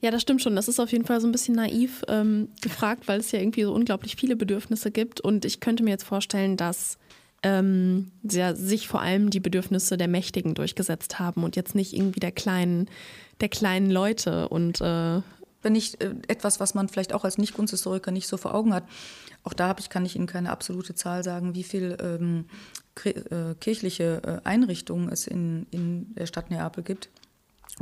Ja, 0.00 0.10
das 0.10 0.22
stimmt 0.22 0.42
schon. 0.42 0.56
Das 0.56 0.68
ist 0.68 0.80
auf 0.80 0.90
jeden 0.90 1.04
Fall 1.04 1.20
so 1.20 1.28
ein 1.28 1.32
bisschen 1.32 1.54
naiv 1.54 2.02
ähm, 2.08 2.48
gefragt, 2.60 3.06
weil 3.06 3.20
es 3.20 3.30
ja 3.32 3.38
irgendwie 3.38 3.62
so 3.62 3.72
unglaublich 3.72 4.16
viele 4.16 4.36
Bedürfnisse 4.36 4.90
gibt. 4.90 5.20
Und 5.20 5.44
ich 5.44 5.60
könnte 5.60 5.84
mir 5.84 5.90
jetzt 5.90 6.04
vorstellen, 6.04 6.56
dass 6.56 6.98
ähm, 7.44 8.10
ja, 8.22 8.54
sich 8.54 8.88
vor 8.88 9.00
allem 9.00 9.30
die 9.30 9.40
Bedürfnisse 9.40 9.96
der 9.96 10.08
Mächtigen 10.08 10.54
durchgesetzt 10.54 11.18
haben 11.18 11.44
und 11.44 11.56
jetzt 11.56 11.74
nicht 11.74 11.92
irgendwie 11.92 12.20
der 12.20 12.32
kleinen, 12.32 12.88
der 13.40 13.48
kleinen 13.48 13.90
Leute. 13.90 14.48
Und 14.48 14.80
äh 14.80 15.20
wenn 15.62 15.76
ich 15.76 16.00
äh, 16.00 16.14
etwas, 16.28 16.60
was 16.60 16.74
man 16.74 16.88
vielleicht 16.88 17.12
auch 17.12 17.24
als 17.24 17.38
Nicht-Kunsthistoriker 17.38 18.10
nicht 18.10 18.26
so 18.26 18.36
vor 18.36 18.54
Augen 18.54 18.74
hat, 18.74 18.84
auch 19.44 19.52
da 19.52 19.74
ich, 19.78 19.88
kann 19.90 20.04
ich 20.04 20.16
Ihnen 20.16 20.26
keine 20.26 20.50
absolute 20.50 20.94
Zahl 20.94 21.24
sagen, 21.24 21.54
wie 21.54 21.62
viel 21.62 21.96
ähm, 22.00 22.46
äh, 23.04 23.54
kirchliche 23.60 24.22
äh, 24.24 24.48
Einrichtungen 24.48 25.08
es 25.08 25.26
in, 25.26 25.66
in 25.70 26.14
der 26.14 26.26
Stadt 26.26 26.50
Neapel 26.50 26.82
gibt 26.82 27.10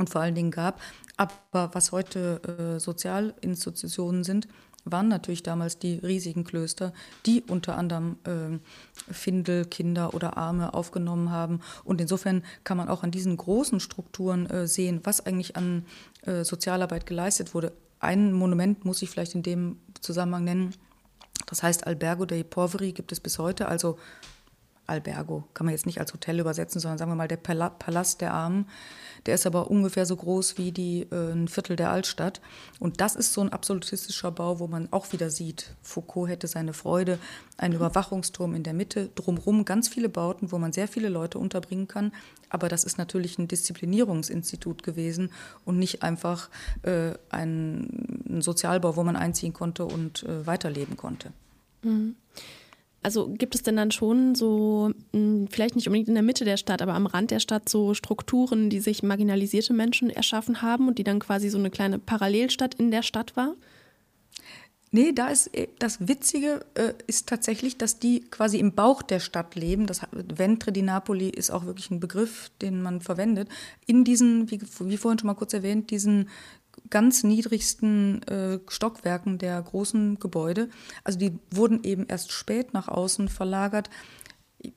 und 0.01 0.09
vor 0.09 0.21
allen 0.21 0.35
Dingen 0.35 0.51
gab. 0.51 0.81
Aber 1.15 1.69
was 1.73 1.91
heute 1.91 2.75
äh, 2.75 2.79
Sozialinstitutionen 2.79 4.23
sind, 4.23 4.47
waren 4.83 5.07
natürlich 5.07 5.43
damals 5.43 5.77
die 5.77 5.99
riesigen 5.99 6.43
Klöster, 6.43 6.93
die 7.25 7.43
unter 7.43 7.77
anderem 7.77 8.17
äh, 8.23 8.57
Findel, 9.13 9.65
Kinder 9.65 10.13
oder 10.13 10.37
Arme 10.37 10.73
aufgenommen 10.73 11.29
haben. 11.29 11.61
Und 11.83 12.01
insofern 12.01 12.43
kann 12.63 12.77
man 12.77 12.89
auch 12.89 13.03
an 13.03 13.11
diesen 13.11 13.37
großen 13.37 13.79
Strukturen 13.79 14.47
äh, 14.47 14.67
sehen, 14.67 15.01
was 15.03 15.25
eigentlich 15.25 15.55
an 15.55 15.85
äh, 16.23 16.43
Sozialarbeit 16.43 17.05
geleistet 17.05 17.53
wurde. 17.53 17.73
Ein 17.99 18.33
Monument 18.33 18.83
muss 18.83 19.01
ich 19.01 19.09
vielleicht 19.09 19.35
in 19.35 19.43
dem 19.43 19.77
Zusammenhang 20.01 20.43
nennen. 20.43 20.73
Das 21.45 21.61
heißt 21.61 21.85
Albergo 21.85 22.25
dei 22.25 22.43
Poveri 22.43 22.91
gibt 22.91 23.11
es 23.11 23.19
bis 23.19 23.37
heute, 23.37 23.67
also 23.67 23.99
Albergo, 24.87 25.45
kann 25.53 25.65
man 25.65 25.73
jetzt 25.73 25.85
nicht 25.85 25.99
als 25.99 26.13
Hotel 26.13 26.39
übersetzen, 26.39 26.79
sondern 26.79 26.97
sagen 26.97 27.11
wir 27.11 27.15
mal 27.15 27.27
der 27.27 27.37
Palast 27.37 28.21
der 28.21 28.33
Armen. 28.33 28.67
Der 29.25 29.35
ist 29.35 29.45
aber 29.45 29.69
ungefähr 29.69 30.05
so 30.05 30.15
groß 30.15 30.57
wie 30.57 30.71
die, 30.71 31.07
äh, 31.11 31.31
ein 31.31 31.47
Viertel 31.47 31.75
der 31.75 31.91
Altstadt. 31.91 32.41
Und 32.79 33.01
das 33.01 33.15
ist 33.15 33.33
so 33.33 33.41
ein 33.41 33.53
absolutistischer 33.53 34.31
Bau, 34.31 34.59
wo 34.59 34.67
man 34.67 34.87
auch 34.91 35.11
wieder 35.13 35.29
sieht, 35.29 35.75
Foucault 35.81 36.29
hätte 36.29 36.47
seine 36.47 36.73
Freude, 36.73 37.19
ein 37.57 37.73
Überwachungsturm 37.73 38.55
in 38.55 38.63
der 38.63 38.73
Mitte, 38.73 39.09
drumherum 39.13 39.63
ganz 39.63 39.87
viele 39.87 40.09
Bauten, 40.09 40.51
wo 40.51 40.57
man 40.57 40.73
sehr 40.73 40.87
viele 40.87 41.09
Leute 41.09 41.37
unterbringen 41.37 41.87
kann. 41.87 42.11
Aber 42.49 42.67
das 42.67 42.83
ist 42.83 42.97
natürlich 42.97 43.37
ein 43.37 43.47
Disziplinierungsinstitut 43.47 44.83
gewesen 44.83 45.31
und 45.65 45.77
nicht 45.77 46.03
einfach 46.03 46.49
äh, 46.81 47.13
ein, 47.29 48.23
ein, 48.27 48.41
Sozialbau, 48.41 48.95
wo 48.95 49.03
man 49.03 49.15
einziehen 49.15 49.53
konnte 49.53 49.85
und 49.85 50.23
äh, 50.23 50.45
weiterleben 50.45 50.97
konnte. 50.97 51.31
Mhm. 51.83 52.15
Also 53.03 53.29
gibt 53.29 53.55
es 53.55 53.63
denn 53.63 53.75
dann 53.75 53.91
schon 53.91 54.35
so, 54.35 54.91
hm, 55.13 55.47
vielleicht 55.49 55.75
nicht 55.75 55.87
unbedingt 55.87 56.07
in 56.07 56.13
der 56.13 56.23
Mitte 56.23 56.45
der 56.45 56.57
Stadt, 56.57 56.81
aber 56.81 56.93
am 56.93 57.07
Rand 57.07 57.31
der 57.31 57.39
Stadt 57.39 57.67
so 57.67 57.93
Strukturen, 57.93 58.69
die 58.69 58.79
sich 58.79 59.01
marginalisierte 59.01 59.73
Menschen 59.73 60.09
erschaffen 60.09 60.61
haben 60.61 60.87
und 60.87 60.99
die 60.99 61.03
dann 61.03 61.19
quasi 61.19 61.49
so 61.49 61.57
eine 61.57 61.71
kleine 61.71 61.97
Parallelstadt 61.97 62.75
in 62.75 62.91
der 62.91 63.01
Stadt 63.01 63.35
war? 63.35 63.55
Nee, 64.93 65.13
da 65.13 65.29
ist 65.29 65.47
äh, 65.55 65.69
das 65.79 66.05
Witzige 66.07 66.65
äh, 66.75 66.93
ist 67.07 67.27
tatsächlich, 67.27 67.77
dass 67.77 67.97
die 67.97 68.21
quasi 68.29 68.59
im 68.59 68.73
Bauch 68.73 69.01
der 69.01 69.21
Stadt 69.21 69.55
leben. 69.55 69.87
Das 69.87 70.01
Ventre 70.11 70.73
di 70.73 70.81
Napoli 70.81 71.29
ist 71.29 71.49
auch 71.49 71.65
wirklich 71.65 71.89
ein 71.91 72.01
Begriff, 72.01 72.51
den 72.61 72.81
man 72.81 72.99
verwendet. 72.99 73.47
In 73.85 74.03
diesen, 74.03 74.51
wie, 74.51 74.61
wie 74.61 74.97
vorhin 74.97 75.17
schon 75.17 75.27
mal 75.27 75.33
kurz 75.35 75.53
erwähnt, 75.53 75.91
diesen 75.91 76.27
ganz 76.91 77.23
niedrigsten 77.23 78.21
äh, 78.27 78.59
Stockwerken 78.67 79.39
der 79.39 79.59
großen 79.59 80.19
Gebäude. 80.19 80.69
Also 81.03 81.17
die 81.17 81.39
wurden 81.49 81.83
eben 81.83 82.05
erst 82.07 82.31
spät 82.31 82.73
nach 82.73 82.87
außen 82.87 83.27
verlagert. 83.27 83.89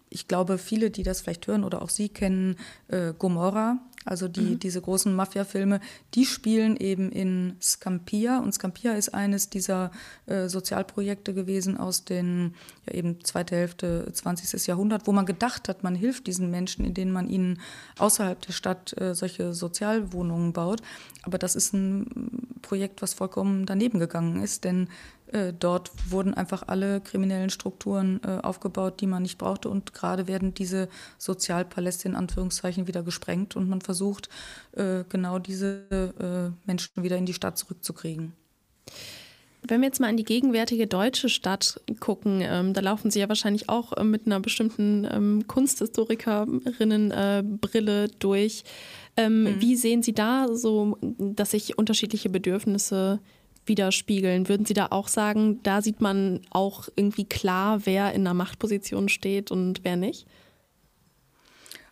ich 0.08 0.28
glaube, 0.28 0.56
viele, 0.56 0.90
die 0.90 1.02
das 1.02 1.20
vielleicht 1.20 1.46
hören 1.46 1.64
oder 1.64 1.82
auch 1.82 1.90
Sie 1.90 2.08
kennen, 2.08 2.56
äh, 2.88 3.12
Gomorra, 3.18 3.80
also 4.04 4.28
die, 4.28 4.40
mhm. 4.40 4.58
diese 4.58 4.80
großen 4.80 5.14
Mafia-Filme, 5.14 5.80
die 6.14 6.26
spielen 6.26 6.76
eben 6.76 7.10
in 7.10 7.56
Scampia. 7.60 8.38
Und 8.38 8.52
Scampia 8.52 8.92
ist 8.92 9.14
eines 9.14 9.48
dieser 9.48 9.90
äh, 10.26 10.48
Sozialprojekte 10.48 11.32
gewesen 11.32 11.76
aus 11.76 12.04
den, 12.04 12.54
ja 12.86 12.94
eben 12.94 13.24
zweite 13.24 13.56
Hälfte 13.56 14.08
20. 14.12 14.66
Jahrhundert, 14.66 15.06
wo 15.06 15.12
man 15.12 15.26
gedacht 15.26 15.68
hat, 15.68 15.82
man 15.82 15.94
hilft 15.94 16.26
diesen 16.26 16.50
Menschen, 16.50 16.84
indem 16.84 17.12
man 17.12 17.28
ihnen 17.28 17.60
außerhalb 17.98 18.40
der 18.40 18.52
Stadt 18.52 18.94
äh, 19.00 19.14
solche 19.14 19.54
Sozialwohnungen 19.54 20.52
baut. 20.52 20.82
Aber 21.22 21.38
das 21.38 21.56
ist 21.56 21.72
ein 21.72 22.58
Projekt, 22.60 23.00
was 23.02 23.14
vollkommen 23.14 23.66
daneben 23.66 23.98
gegangen 23.98 24.42
ist, 24.42 24.64
denn 24.64 24.88
äh, 25.34 25.52
dort 25.52 25.90
wurden 26.10 26.34
einfach 26.34 26.68
alle 26.68 27.00
kriminellen 27.00 27.50
Strukturen 27.50 28.20
äh, 28.24 28.38
aufgebaut, 28.42 29.00
die 29.00 29.06
man 29.06 29.22
nicht 29.22 29.38
brauchte. 29.38 29.68
Und 29.68 29.92
gerade 29.92 30.26
werden 30.26 30.54
diese 30.54 30.88
Sozialpaläste 31.18 32.08
in 32.08 32.16
Anführungszeichen 32.16 32.86
wieder 32.86 33.02
gesprengt 33.02 33.56
und 33.56 33.68
man 33.68 33.80
versucht, 33.80 34.28
äh, 34.72 35.04
genau 35.08 35.38
diese 35.38 35.74
Menschen 36.64 37.02
wieder 37.02 37.16
in 37.16 37.26
die 37.26 37.34
Stadt 37.34 37.58
zurückzukriegen. 37.58 38.32
Wenn 39.66 39.80
wir 39.80 39.86
jetzt 39.86 40.00
mal 40.00 40.10
in 40.10 40.18
die 40.18 40.24
gegenwärtige 40.24 40.86
deutsche 40.86 41.30
Stadt 41.30 41.80
gucken, 41.98 42.42
ähm, 42.42 42.74
da 42.74 42.82
laufen 42.82 43.10
Sie 43.10 43.20
ja 43.20 43.28
wahrscheinlich 43.28 43.70
auch 43.70 43.94
äh, 43.94 44.04
mit 44.04 44.26
einer 44.26 44.40
bestimmten 44.40 45.08
ähm, 45.10 45.46
Kunsthistorikerinnenbrille 45.46 48.04
äh, 48.04 48.08
durch. 48.18 48.64
Ähm, 49.16 49.44
mhm. 49.44 49.60
Wie 49.60 49.76
sehen 49.76 50.02
Sie 50.02 50.12
da 50.12 50.48
so, 50.52 50.98
dass 51.00 51.52
sich 51.52 51.78
unterschiedliche 51.78 52.28
Bedürfnisse 52.28 53.20
widerspiegeln. 53.66 54.48
Würden 54.48 54.66
Sie 54.66 54.74
da 54.74 54.88
auch 54.90 55.08
sagen, 55.08 55.62
da 55.62 55.82
sieht 55.82 56.00
man 56.00 56.40
auch 56.50 56.88
irgendwie 56.96 57.24
klar, 57.24 57.86
wer 57.86 58.12
in 58.12 58.22
einer 58.22 58.34
Machtposition 58.34 59.08
steht 59.08 59.50
und 59.50 59.84
wer 59.84 59.96
nicht? 59.96 60.26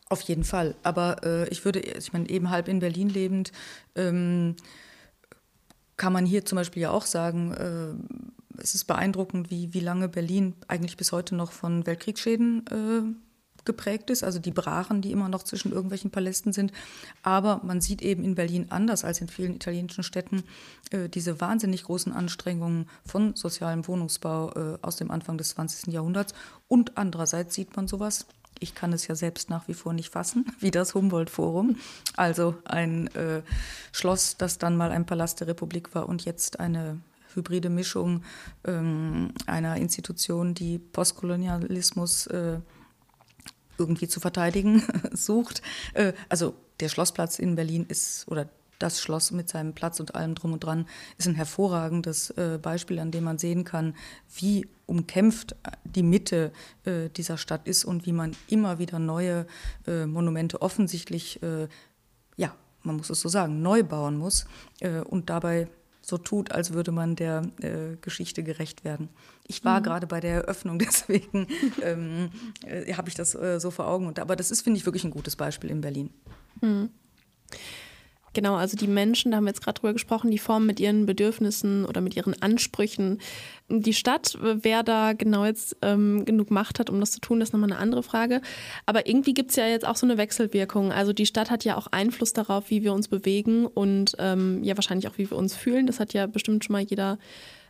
Auf 0.08 0.20
jeden 0.22 0.44
Fall. 0.44 0.74
Aber 0.82 1.24
äh, 1.24 1.48
ich 1.48 1.64
würde, 1.64 1.80
ich 1.80 2.12
meine, 2.12 2.28
eben 2.28 2.50
halb 2.50 2.68
in 2.68 2.80
Berlin 2.80 3.08
lebend, 3.08 3.50
ähm, 3.94 4.56
kann 5.96 6.12
man 6.12 6.26
hier 6.26 6.44
zum 6.44 6.56
Beispiel 6.56 6.82
ja 6.82 6.90
auch 6.90 7.06
sagen, 7.06 7.52
äh, 7.52 8.60
es 8.60 8.74
ist 8.74 8.84
beeindruckend, 8.84 9.50
wie, 9.50 9.72
wie 9.72 9.80
lange 9.80 10.08
Berlin 10.08 10.54
eigentlich 10.68 10.96
bis 10.96 11.12
heute 11.12 11.34
noch 11.34 11.52
von 11.52 11.86
Weltkriegsschäden 11.86 12.66
äh, 12.66 13.31
geprägt 13.64 14.10
ist, 14.10 14.24
also 14.24 14.38
die 14.38 14.50
Brachen, 14.50 15.02
die 15.02 15.12
immer 15.12 15.28
noch 15.28 15.42
zwischen 15.42 15.72
irgendwelchen 15.72 16.10
Palästen 16.10 16.52
sind. 16.52 16.72
Aber 17.22 17.60
man 17.64 17.80
sieht 17.80 18.02
eben 18.02 18.24
in 18.24 18.34
Berlin 18.34 18.66
anders 18.70 19.04
als 19.04 19.20
in 19.20 19.28
vielen 19.28 19.54
italienischen 19.54 20.04
Städten 20.04 20.44
äh, 20.90 21.08
diese 21.08 21.40
wahnsinnig 21.40 21.84
großen 21.84 22.12
Anstrengungen 22.12 22.86
von 23.04 23.34
sozialem 23.34 23.86
Wohnungsbau 23.86 24.52
äh, 24.52 24.78
aus 24.82 24.96
dem 24.96 25.10
Anfang 25.10 25.38
des 25.38 25.50
20. 25.50 25.92
Jahrhunderts. 25.92 26.34
Und 26.68 26.96
andererseits 26.96 27.54
sieht 27.54 27.76
man 27.76 27.88
sowas, 27.88 28.26
ich 28.62 28.74
kann 28.74 28.92
es 28.92 29.06
ja 29.08 29.14
selbst 29.14 29.50
nach 29.50 29.68
wie 29.68 29.74
vor 29.74 29.92
nicht 29.92 30.12
fassen, 30.12 30.46
wie 30.60 30.70
das 30.70 30.94
Humboldt-Forum. 30.94 31.76
Also 32.16 32.54
ein 32.64 33.08
äh, 33.14 33.42
Schloss, 33.92 34.36
das 34.36 34.58
dann 34.58 34.76
mal 34.76 34.90
ein 34.90 35.06
Palast 35.06 35.40
der 35.40 35.48
Republik 35.48 35.94
war 35.94 36.08
und 36.08 36.24
jetzt 36.24 36.60
eine 36.60 37.00
hybride 37.34 37.70
Mischung 37.70 38.22
ähm, 38.64 39.32
einer 39.46 39.76
Institution, 39.76 40.54
die 40.54 40.78
Postkolonialismus 40.78 42.26
äh, 42.26 42.60
irgendwie 43.82 44.08
zu 44.08 44.20
verteidigen 44.20 44.82
sucht. 45.12 45.62
Äh, 45.94 46.12
also 46.28 46.54
der 46.80 46.88
Schlossplatz 46.88 47.38
in 47.38 47.56
Berlin 47.56 47.84
ist, 47.88 48.26
oder 48.28 48.48
das 48.78 49.00
Schloss 49.00 49.30
mit 49.30 49.48
seinem 49.48 49.74
Platz 49.74 50.00
und 50.00 50.14
allem 50.14 50.34
drum 50.34 50.52
und 50.52 50.64
dran, 50.64 50.86
ist 51.18 51.28
ein 51.28 51.34
hervorragendes 51.34 52.30
äh, 52.30 52.58
Beispiel, 52.60 52.98
an 52.98 53.10
dem 53.10 53.24
man 53.24 53.38
sehen 53.38 53.64
kann, 53.64 53.94
wie 54.34 54.66
umkämpft 54.86 55.56
die 55.84 56.02
Mitte 56.02 56.52
äh, 56.84 57.08
dieser 57.10 57.38
Stadt 57.38 57.66
ist 57.66 57.84
und 57.84 58.06
wie 58.06 58.12
man 58.12 58.36
immer 58.48 58.78
wieder 58.78 58.98
neue 58.98 59.46
Monumente 59.86 60.62
offensichtlich, 60.62 61.40
ja, 62.36 62.54
man 62.82 62.96
muss 62.96 63.10
es 63.10 63.20
so 63.20 63.28
sagen, 63.28 63.62
neu 63.62 63.82
bauen 63.82 64.16
muss 64.16 64.46
und 65.08 65.30
dabei 65.30 65.68
so 66.12 66.18
tut, 66.18 66.52
als 66.52 66.74
würde 66.74 66.92
man 66.92 67.16
der 67.16 67.42
äh, 67.62 67.96
Geschichte 68.02 68.42
gerecht 68.42 68.84
werden. 68.84 69.08
Ich 69.48 69.64
war 69.64 69.80
mhm. 69.80 69.84
gerade 69.84 70.06
bei 70.06 70.20
der 70.20 70.42
Eröffnung, 70.42 70.78
deswegen 70.86 71.48
ähm, 71.82 72.30
äh, 72.66 72.92
habe 72.92 73.08
ich 73.08 73.14
das 73.14 73.34
äh, 73.34 73.58
so 73.58 73.70
vor 73.70 73.88
Augen. 73.88 74.06
Und, 74.06 74.18
aber 74.18 74.36
das 74.36 74.50
ist, 74.50 74.60
finde 74.60 74.78
ich, 74.78 74.84
wirklich 74.84 75.04
ein 75.04 75.10
gutes 75.10 75.36
Beispiel 75.36 75.70
in 75.70 75.80
Berlin. 75.80 76.10
Mhm. 76.60 76.90
Genau, 78.34 78.54
also 78.54 78.76
die 78.76 78.86
Menschen, 78.86 79.30
da 79.30 79.36
haben 79.36 79.44
wir 79.44 79.50
jetzt 79.50 79.62
gerade 79.62 79.78
drüber 79.78 79.92
gesprochen, 79.92 80.30
die 80.30 80.38
formen 80.38 80.66
mit 80.66 80.80
ihren 80.80 81.04
Bedürfnissen 81.04 81.84
oder 81.84 82.00
mit 82.00 82.16
ihren 82.16 82.40
Ansprüchen 82.40 83.18
die 83.68 83.92
Stadt. 83.92 84.38
Wer 84.40 84.82
da 84.82 85.12
genau 85.12 85.44
jetzt 85.44 85.76
ähm, 85.82 86.24
genug 86.24 86.50
Macht 86.50 86.78
hat, 86.78 86.88
um 86.88 86.98
das 87.00 87.10
zu 87.10 87.20
tun, 87.20 87.40
ist 87.40 87.52
nochmal 87.52 87.70
eine 87.70 87.80
andere 87.80 88.02
Frage. 88.02 88.40
Aber 88.86 89.06
irgendwie 89.06 89.34
gibt 89.34 89.50
es 89.50 89.56
ja 89.56 89.66
jetzt 89.66 89.86
auch 89.86 89.96
so 89.96 90.06
eine 90.06 90.16
Wechselwirkung. 90.16 90.92
Also 90.92 91.12
die 91.12 91.26
Stadt 91.26 91.50
hat 91.50 91.64
ja 91.64 91.76
auch 91.76 91.88
Einfluss 91.88 92.32
darauf, 92.32 92.70
wie 92.70 92.82
wir 92.82 92.94
uns 92.94 93.08
bewegen 93.08 93.66
und 93.66 94.14
ähm, 94.18 94.64
ja 94.64 94.76
wahrscheinlich 94.76 95.08
auch, 95.08 95.18
wie 95.18 95.30
wir 95.30 95.36
uns 95.36 95.54
fühlen. 95.54 95.86
Das 95.86 96.00
hat 96.00 96.14
ja 96.14 96.26
bestimmt 96.26 96.64
schon 96.64 96.72
mal 96.72 96.82
jeder 96.82 97.18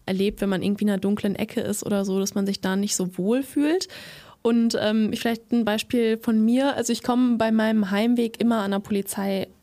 erlebt, 0.06 0.40
wenn 0.40 0.48
man 0.48 0.62
irgendwie 0.62 0.84
in 0.84 0.90
einer 0.90 0.98
dunklen 0.98 1.36
Ecke 1.36 1.60
ist 1.60 1.84
oder 1.84 2.04
so, 2.04 2.18
dass 2.18 2.34
man 2.34 2.46
sich 2.46 2.60
da 2.60 2.76
nicht 2.76 2.96
so 2.96 3.16
wohl 3.18 3.42
fühlt. 3.42 3.88
Und 4.42 4.76
ähm, 4.80 5.12
vielleicht 5.14 5.52
ein 5.52 5.64
Beispiel 5.64 6.18
von 6.18 6.44
mir. 6.44 6.74
Also 6.76 6.92
ich 6.92 7.04
komme 7.04 7.36
bei 7.36 7.52
meinem 7.52 7.92
Heimweg 7.92 8.40
immer 8.40 8.58
an 8.58 8.72
der 8.72 8.80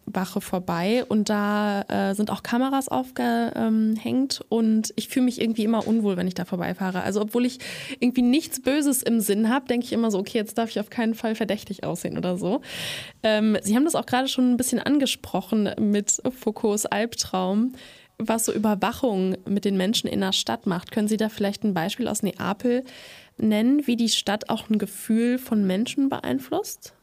Polizeiwache 0.09 0.41
vorbei 0.41 1.05
und 1.07 1.29
da 1.29 1.81
äh, 1.83 2.15
sind 2.15 2.31
auch 2.31 2.43
Kameras 2.43 2.89
aufgehängt 2.89 4.41
und 4.49 4.93
ich 4.95 5.07
fühle 5.07 5.25
mich 5.25 5.41
irgendwie 5.41 5.63
immer 5.63 5.87
unwohl, 5.87 6.17
wenn 6.17 6.27
ich 6.27 6.33
da 6.33 6.45
vorbeifahre. 6.45 7.01
Also 7.01 7.21
obwohl 7.21 7.45
ich 7.45 7.59
irgendwie 7.99 8.21
nichts 8.21 8.61
Böses 8.61 9.03
im 9.03 9.19
Sinn 9.19 9.49
habe, 9.49 9.67
denke 9.67 9.85
ich 9.85 9.93
immer 9.93 10.11
so, 10.11 10.19
okay, 10.19 10.37
jetzt 10.37 10.57
darf 10.57 10.69
ich 10.69 10.79
auf 10.79 10.89
keinen 10.89 11.15
Fall 11.15 11.35
verdächtig 11.35 11.83
aussehen 11.83 12.17
oder 12.17 12.37
so. 12.37 12.61
Ähm, 13.23 13.57
Sie 13.61 13.75
haben 13.75 13.85
das 13.85 13.95
auch 13.95 14.05
gerade 14.05 14.27
schon 14.27 14.51
ein 14.51 14.57
bisschen 14.57 14.79
angesprochen 14.79 15.69
mit 15.79 16.21
Foucaults 16.37 16.85
Albtraum 16.85 17.73
was 18.21 18.43
so 18.43 18.51
Überwachung 18.51 19.37
mit 19.45 19.63
den 19.63 19.77
Menschen 19.77 20.09
in 20.09 20.19
der 20.19 20.33
Stadt 20.33 20.67
macht. 20.67 20.91
Können 20.91 21.07
Sie 21.07 21.15
da 21.15 21.29
vielleicht 21.29 21.63
ein 21.63 21.73
Beispiel 21.73 22.09
aus 22.09 22.21
Neapel 22.21 22.83
nennen, 23.37 23.87
wie 23.87 23.95
die 23.95 24.09
Stadt 24.09 24.49
auch 24.49 24.69
ein 24.69 24.77
Gefühl 24.77 25.37
von 25.37 25.65
Menschen 25.65 26.09
beeinflusst? 26.09 26.95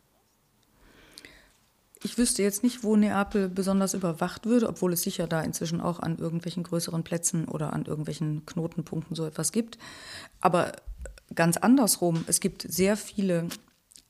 Ich 2.06 2.18
wüsste 2.18 2.40
jetzt 2.44 2.62
nicht, 2.62 2.84
wo 2.84 2.94
Neapel 2.94 3.48
besonders 3.48 3.92
überwacht 3.92 4.46
würde, 4.46 4.68
obwohl 4.68 4.92
es 4.92 5.02
sicher 5.02 5.26
da 5.26 5.40
inzwischen 5.40 5.80
auch 5.80 5.98
an 5.98 6.18
irgendwelchen 6.18 6.62
größeren 6.62 7.02
Plätzen 7.02 7.46
oder 7.46 7.72
an 7.72 7.84
irgendwelchen 7.84 8.46
Knotenpunkten 8.46 9.16
so 9.16 9.26
etwas 9.26 9.50
gibt. 9.50 9.76
Aber 10.40 10.70
ganz 11.34 11.56
andersrum, 11.56 12.24
es 12.28 12.38
gibt 12.38 12.62
sehr 12.62 12.96
viele 12.96 13.48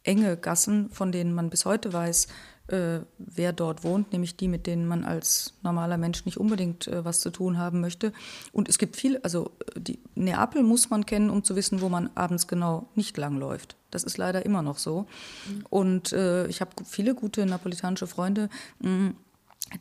enge 0.03 0.37
Gassen, 0.37 0.91
von 0.91 1.11
denen 1.11 1.33
man 1.33 1.49
bis 1.49 1.65
heute 1.65 1.91
weiß, 1.91 2.27
äh, 2.69 3.01
wer 3.19 3.53
dort 3.53 3.85
wohnt, 3.85 4.13
nämlich 4.13 4.37
die, 4.37 4.49
mit 4.49 4.67
denen 4.67 4.89
man 4.89 5.05
als 5.05 5.55
normaler 5.63 5.99
Mensch 5.99 6.25
nicht 6.25 6.39
unbedingt 6.39 6.89
äh, 6.89 7.05
was 7.05 7.21
zu 7.21 7.31
tun 7.31 7.59
haben 7.59 7.81
möchte. 7.81 8.13
Und 8.53 8.69
es 8.69 8.79
gibt 8.79 8.97
viel, 8.97 9.19
also 9.19 9.53
äh, 9.75 9.81
die, 9.81 9.99
Neapel 10.15 10.63
muss 10.63 10.91
man 10.91 11.07
kennen, 11.07 11.31
um 11.31 11.45
zu 11.45 11.55
wissen, 11.55 11.81
wo 11.81 11.89
man 11.89 12.11
abends 12.15 12.49
genau 12.49 12.89
nicht 12.95 13.17
langläuft. 13.17 13.77
Das 13.91 14.03
ist 14.03 14.19
leider 14.19 14.45
immer 14.45 14.63
noch 14.63 14.79
so. 14.79 15.07
Mhm. 15.49 15.67
Und 15.71 16.13
äh, 16.13 16.47
ich 16.49 16.61
habe 16.61 16.71
viele 16.85 17.15
gute 17.15 17.47
napolitanische 17.47 18.07
Freunde, 18.07 18.49
mh, 18.81 18.91
mm, 18.91 19.17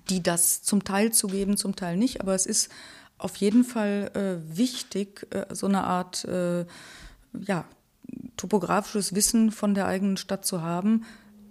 die 0.09 0.21
das 0.21 0.63
zum 0.63 0.83
Teil 0.83 1.11
zugeben, 1.11 1.57
zum 1.57 1.75
Teil 1.75 1.97
nicht. 1.97 2.21
Aber 2.21 2.35
es 2.35 2.45
ist 2.45 2.71
auf 3.17 3.35
jeden 3.37 3.63
Fall 3.63 4.11
äh, 4.13 4.57
wichtig, 4.57 5.27
äh, 5.31 5.45
so 5.53 5.67
eine 5.67 5.83
Art 5.83 6.27
ja, 6.27 7.65
topografisches 8.37 9.15
Wissen 9.15 9.51
von 9.51 9.73
der 9.73 9.87
eigenen 9.87 10.17
Stadt 10.17 10.45
zu 10.45 10.61
haben, 10.61 11.05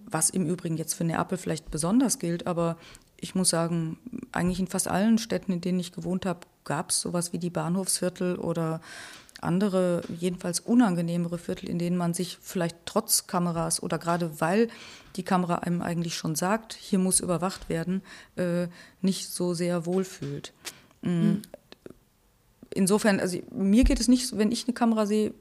was 0.07 0.31
im 0.31 0.47
Übrigen 0.47 0.77
jetzt 0.77 0.95
für 0.95 1.05
Neapel 1.05 1.39
vielleicht 1.39 1.71
besonders 1.71 2.19
gilt, 2.19 2.47
aber 2.47 2.77
ich 3.17 3.35
muss 3.35 3.49
sagen, 3.49 3.99
eigentlich 4.33 4.61
in 4.61 4.67
fast 4.67 4.89
allen 4.89 5.19
Städten, 5.19 5.53
in 5.53 5.61
denen 5.61 5.81
ich 5.81 5.93
gewohnt 5.93 6.27
habe, 6.27 6.41
gab 6.65 6.91
es 6.91 7.01
sowas 7.01 7.33
wie 7.33 7.39
die 7.39 7.51
Bahnhofsviertel 7.51 8.37
oder 8.37 8.81
andere, 9.41 10.03
jedenfalls 10.19 10.61
unangenehmere 10.61 11.39
Viertel, 11.39 11.69
in 11.69 11.79
denen 11.79 11.97
man 11.97 12.15
sich 12.15 12.39
vielleicht 12.41 12.77
trotz 12.87 13.27
Kameras 13.27 13.83
oder 13.83 13.99
gerade 13.99 14.41
weil 14.41 14.69
die 15.17 15.23
Kamera 15.23 15.57
einem 15.57 15.83
eigentlich 15.83 16.17
schon 16.17 16.35
sagt, 16.35 16.75
hier 16.75 16.99
muss 16.99 17.21
überwacht 17.21 17.69
werden, 17.69 18.03
äh, 18.37 18.69
nicht 19.01 19.29
so 19.29 19.55
sehr 19.55 19.87
wohlfühlt. 19.87 20.53
Mhm. 21.03 21.43
Insofern, 22.71 23.21
also 23.21 23.39
mir 23.53 23.85
geht 23.85 24.01
es 24.01 24.09
nicht, 24.09 24.37
wenn 24.37 24.51
ich 24.51 24.65
eine 24.67 24.75
Kamera 24.75 25.07
sehe, 25.07 25.33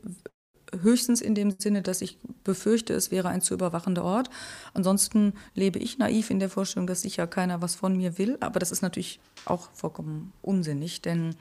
höchstens 0.82 1.22
in 1.22 1.36
dem 1.36 1.56
Sinne, 1.58 1.82
dass 1.82 2.02
ich 2.02 2.18
befürchte, 2.44 2.94
es 2.94 3.12
wäre 3.12 3.30
ein 3.30 3.42
zu 3.42 3.54
überwachender 3.54 4.04
Ort. 4.04 4.30
Ansonsten 4.74 5.34
lebe 5.56 5.80
ich 5.80 5.98
naiv 5.98 6.30
in 6.30 6.40
der 6.40 6.50
Vorstellung, 6.50 6.88
dass 6.88 7.02
sicher 7.02 7.28
keiner 7.28 7.62
was 7.62 7.76
von 7.76 7.96
mir 7.96 8.18
will. 8.18 8.38
Aber 8.40 8.60
das 8.60 8.72
ist 8.72 8.82
natürlich 8.82 9.20
auch 9.46 9.70
vollkommen 9.74 10.34
unsinnig, 10.42 11.02
denn 11.02 11.36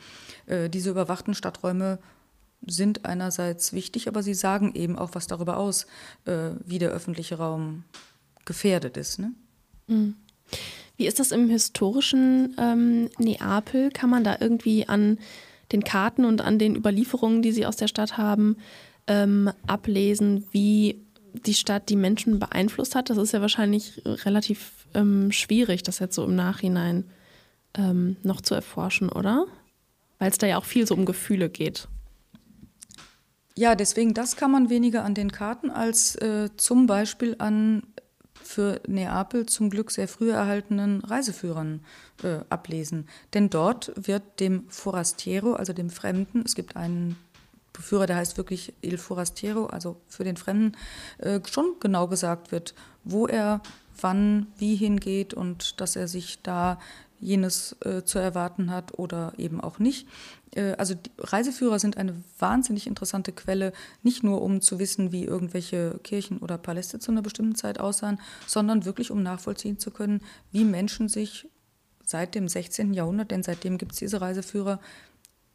äh, 0.46 0.68
diese 0.68 0.90
überwachten 0.90 1.34
Stadträume 1.34 1.98
sind 2.66 3.04
einerseits 3.04 3.72
wichtig, 3.72 4.08
aber 4.08 4.22
sie 4.22 4.34
sagen 4.34 4.72
eben 4.74 4.96
auch 4.98 5.10
was 5.14 5.26
darüber 5.26 5.56
aus, 5.56 5.86
äh, 6.26 6.50
wie 6.64 6.78
der 6.78 6.90
öffentliche 6.90 7.36
Raum 7.36 7.84
gefährdet 8.44 8.96
ist. 8.96 9.18
Ne? 9.18 9.32
Mhm. 9.88 10.14
Wie 10.96 11.06
ist 11.06 11.18
das 11.18 11.32
im 11.32 11.48
historischen 11.48 12.54
ähm, 12.58 13.08
Neapel? 13.18 13.90
Kann 13.90 14.10
man 14.10 14.24
da 14.24 14.36
irgendwie 14.38 14.88
an 14.88 15.18
den 15.72 15.82
Karten 15.82 16.24
und 16.24 16.40
an 16.42 16.58
den 16.58 16.76
Überlieferungen, 16.76 17.42
die 17.42 17.52
Sie 17.52 17.66
aus 17.66 17.76
der 17.76 17.88
Stadt 17.88 18.18
haben, 18.18 18.56
ähm, 19.06 19.50
ablesen, 19.66 20.46
wie 20.52 21.04
die 21.32 21.54
Stadt 21.54 21.88
die 21.88 21.96
Menschen 21.96 22.38
beeinflusst 22.38 22.94
hat, 22.94 23.10
das 23.10 23.18
ist 23.18 23.32
ja 23.32 23.40
wahrscheinlich 23.40 24.02
relativ 24.04 24.86
ähm, 24.94 25.32
schwierig, 25.32 25.82
das 25.82 25.98
jetzt 25.98 26.14
so 26.14 26.24
im 26.24 26.36
Nachhinein 26.36 27.04
ähm, 27.74 28.16
noch 28.22 28.40
zu 28.40 28.54
erforschen, 28.54 29.08
oder? 29.08 29.46
Weil 30.18 30.30
es 30.30 30.38
da 30.38 30.46
ja 30.46 30.58
auch 30.58 30.64
viel 30.64 30.86
so 30.86 30.94
um 30.94 31.06
Gefühle 31.06 31.48
geht. 31.48 31.88
Ja, 33.54 33.74
deswegen, 33.74 34.14
das 34.14 34.36
kann 34.36 34.50
man 34.50 34.70
weniger 34.70 35.04
an 35.04 35.14
den 35.14 35.32
Karten 35.32 35.70
als 35.70 36.16
äh, 36.16 36.48
zum 36.56 36.86
Beispiel 36.86 37.36
an 37.38 37.82
für 38.42 38.80
Neapel 38.86 39.46
zum 39.46 39.70
Glück 39.70 39.90
sehr 39.90 40.08
früh 40.08 40.30
erhaltenen 40.30 41.00
Reiseführern 41.02 41.84
äh, 42.22 42.40
ablesen. 42.48 43.08
Denn 43.34 43.50
dort 43.50 43.92
wird 43.96 44.40
dem 44.40 44.68
Forastiero, 44.68 45.54
also 45.54 45.72
dem 45.72 45.90
Fremden, 45.90 46.42
es 46.44 46.54
gibt 46.54 46.76
einen 46.76 47.16
Führer, 47.80 48.06
der 48.06 48.16
heißt 48.16 48.37
wirklich 48.37 48.74
Il 48.82 48.98
Forastiero, 48.98 49.66
also 49.66 49.96
für 50.06 50.24
den 50.24 50.37
Fremden, 50.37 50.76
äh, 51.18 51.40
schon 51.50 51.76
genau 51.80 52.06
gesagt 52.06 52.52
wird, 52.52 52.74
wo 53.04 53.26
er 53.26 53.62
wann, 54.00 54.46
wie 54.58 54.76
hingeht 54.76 55.35
und 55.35 55.80
dass 55.80 55.96
er 55.96 56.08
sich 56.08 56.42
da 56.42 56.78
jenes 57.18 57.76
äh, 57.85 58.02
zu 58.04 58.18
erwarten 58.18 58.70
hat 58.70 58.98
oder 58.98 59.32
eben 59.38 59.61
auch 59.61 59.78
nicht. 59.78 60.08
Äh, 60.54 60.72
also 60.72 60.94
Reiseführer 61.18 61.78
sind 61.78 61.96
eine 61.96 62.14
wahnsinnig 62.38 62.87
interessante 62.87 63.32
Quelle, 63.32 63.72
nicht 64.02 64.24
nur 64.24 64.42
um 64.42 64.61
zu 64.61 64.78
wissen, 64.78 65.12
wie 65.12 65.24
irgendwelche 65.24 66.00
Kirchen 66.02 66.38
oder 66.38 66.58
Paläste 66.58 66.98
zu 66.98 67.12
einer 67.12 67.22
bestimmten 67.22 67.54
Zeit 67.54 67.78
aussahen, 67.78 68.20
sondern 68.46 68.85
wirklich 68.85 69.11
um 69.11 69.22
nachvollziehen 69.22 69.78
zu 69.78 69.92
können, 69.92 70.20
wie 70.50 70.64
Menschen 70.64 71.08
sich 71.08 71.48
seit 72.04 72.35
dem 72.35 72.48
16. 72.48 72.92
Jahrhundert, 72.92 73.30
denn 73.30 73.44
seitdem 73.44 73.78
gibt 73.78 73.92
es 73.92 73.98
diese 73.98 74.20
Reiseführer, 74.20 74.80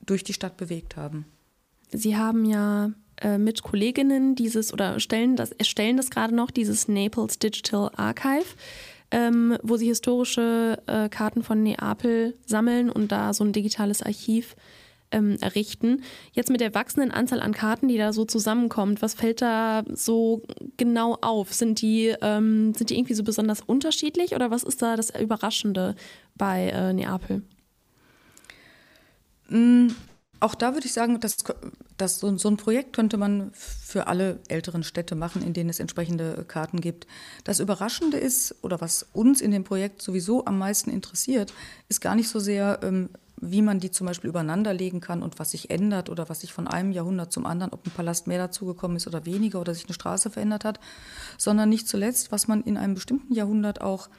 durch 0.06 0.24
die 0.24 0.34
Stadt 0.34 0.56
bewegt 0.56 0.96
haben. 0.96 1.26
Sie 1.90 2.18
haben 2.18 2.46
ja 2.46 2.92
äh, 3.22 3.38
mit 3.38 3.64
Kolleginnen 3.64 4.36
dieses 4.36 4.74
oder 4.74 5.00
stellen 5.00 5.36
das, 5.36 5.52
erstellen 5.52 5.98
das 5.98 6.10
gerade 6.10 6.36
noch, 6.36 6.52
dieses 6.52 6.88
Naples 6.88 7.40
Digital 7.40 7.92
Archive 7.96 8.46
ähm, 9.12 9.58
wo 9.64 9.78
sie 9.78 9.88
historische 9.88 10.82
äh, 10.88 11.10
Karten 11.10 11.44
von 11.44 11.64
Neapel 11.64 12.36
sammeln 12.46 12.90
und 12.90 13.12
da 13.12 13.34
so 13.34 13.44
ein 13.44 13.54
digitales 13.54 14.02
Archiv 14.02 14.56
ähm, 15.12 15.38
errichten. 15.40 16.04
Jetzt 16.34 16.50
mit 16.50 16.60
der 16.60 16.76
wachsenden 16.76 17.12
Anzahl 17.12 17.40
an 17.40 17.54
Karten, 17.54 17.88
die 17.88 17.98
da 17.98 18.12
so 18.12 18.26
zusammenkommt, 18.26 19.02
was 19.02 19.14
fällt 19.14 19.42
da 19.42 19.84
so 19.94 20.44
genau 20.76 21.18
auf? 21.22 21.54
Sind 21.54 21.82
die, 21.82 22.14
ähm, 22.22 22.74
sind 22.74 22.90
die 22.90 22.98
irgendwie 22.98 23.14
so 23.14 23.24
besonders 23.24 23.62
unterschiedlich 23.62 24.36
oder 24.36 24.52
was 24.52 24.64
ist 24.64 24.82
da 24.82 24.98
das 24.98 25.18
Überraschende 25.18 25.96
bei 26.36 26.70
äh, 26.70 26.92
Neapel? 26.92 27.44
Auch 30.40 30.56
da 30.56 30.74
würde 30.74 30.86
ich 30.86 30.94
sagen, 30.94 31.20
dass, 31.20 31.38
dass 31.98 32.20
so, 32.20 32.38
so, 32.38 32.50
ein 32.50 32.58
Projekt 32.58 32.94
könnte 32.94 33.18
man 33.18 33.52
für 33.54 34.08
alle 34.08 34.40
älteren 34.48 34.84
Städte 34.84 35.16
machen, 35.16 35.42
in 35.42 35.54
denen 35.54 35.70
es 35.70 35.80
entsprechende 35.80 36.46
Karten 36.48 36.80
gibt. 36.80 37.08
Das 37.44 37.60
Überraschende 37.60 38.18
ist, 38.18 38.56
oder 38.62 38.80
was 38.80 39.08
uns 39.14 39.42
in 39.42 39.52
dem 39.52 39.64
Projekt 39.64 40.02
sowieso 40.02 40.46
am 40.46 40.60
meisten 40.60 40.92
interessiert, 40.92 41.54
ist 41.90 42.02
gar 42.02 42.16
nicht 42.16 42.30
so 42.30 42.40
sehr, 42.40 42.80
ähm, 42.84 43.10
wie 43.40 43.62
man 43.62 43.80
die 43.80 43.92
zum 43.92 44.08
Beispiel 44.08 44.30
übereinander 44.30 44.74
legen 44.74 45.00
kann 45.00 45.22
und 45.22 45.40
was 45.40 45.52
sich 45.52 45.70
ändert 45.70 46.10
oder 46.10 46.30
was 46.30 46.42
sich 46.42 46.54
von 46.54 46.68
einem 46.68 46.92
Jahrhundert 46.92 47.32
zum 47.32 47.46
anderen, 47.46 47.74
ob 47.74 47.86
ein 47.86 47.92
Palast 47.92 48.28
mehr 48.28 48.40
dazugekommen 48.40 48.98
ist 48.98 49.08
oder 49.08 49.26
weniger 49.26 49.62
oder 49.62 49.74
sich 49.74 49.86
eine 49.86 49.94
Straße 49.94 50.30
verändert 50.30 50.66
hat, 50.66 50.80
sondern 51.38 51.70
nicht 51.70 51.88
zuletzt, 51.88 52.32
was 52.32 52.48
man 52.48 52.64
in 52.64 52.78
einem 52.78 52.96
bestimmten 52.96 53.34
Jahrhundert 53.34 53.82
auch 53.82 54.10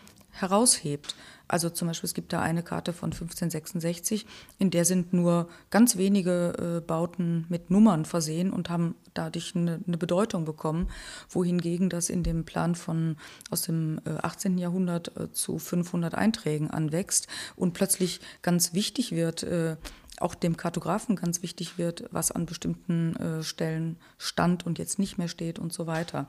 heraushebt. 0.40 1.14
Also 1.48 1.70
zum 1.70 1.88
Beispiel, 1.88 2.06
es 2.06 2.14
gibt 2.14 2.34
da 2.34 2.42
eine 2.42 2.62
Karte 2.62 2.92
von 2.92 3.10
1566, 3.10 4.26
in 4.58 4.70
der 4.70 4.84
sind 4.84 5.14
nur 5.14 5.48
ganz 5.70 5.96
wenige 5.96 6.76
äh, 6.76 6.80
Bauten 6.86 7.46
mit 7.48 7.70
Nummern 7.70 8.04
versehen 8.04 8.52
und 8.52 8.68
haben 8.68 8.94
dadurch 9.14 9.56
eine, 9.56 9.80
eine, 9.86 9.96
Bedeutung 9.96 10.44
bekommen, 10.44 10.88
wohingegen 11.30 11.88
das 11.88 12.10
in 12.10 12.22
dem 12.22 12.44
Plan 12.44 12.74
von 12.74 13.16
aus 13.50 13.62
dem 13.62 13.98
äh, 14.04 14.10
18. 14.10 14.58
Jahrhundert 14.58 15.16
äh, 15.16 15.32
zu 15.32 15.58
500 15.58 16.14
Einträgen 16.14 16.70
anwächst 16.70 17.28
und 17.56 17.72
plötzlich 17.72 18.20
ganz 18.42 18.74
wichtig 18.74 19.12
wird, 19.12 19.42
äh, 19.42 19.76
auch 20.20 20.34
dem 20.34 20.56
Kartografen 20.56 21.16
ganz 21.16 21.42
wichtig 21.42 21.78
wird, 21.78 22.04
was 22.10 22.30
an 22.30 22.44
bestimmten 22.44 23.16
äh, 23.16 23.42
Stellen 23.42 23.96
stand 24.18 24.66
und 24.66 24.78
jetzt 24.78 24.98
nicht 24.98 25.16
mehr 25.16 25.28
steht 25.28 25.58
und 25.58 25.72
so 25.72 25.86
weiter. 25.86 26.26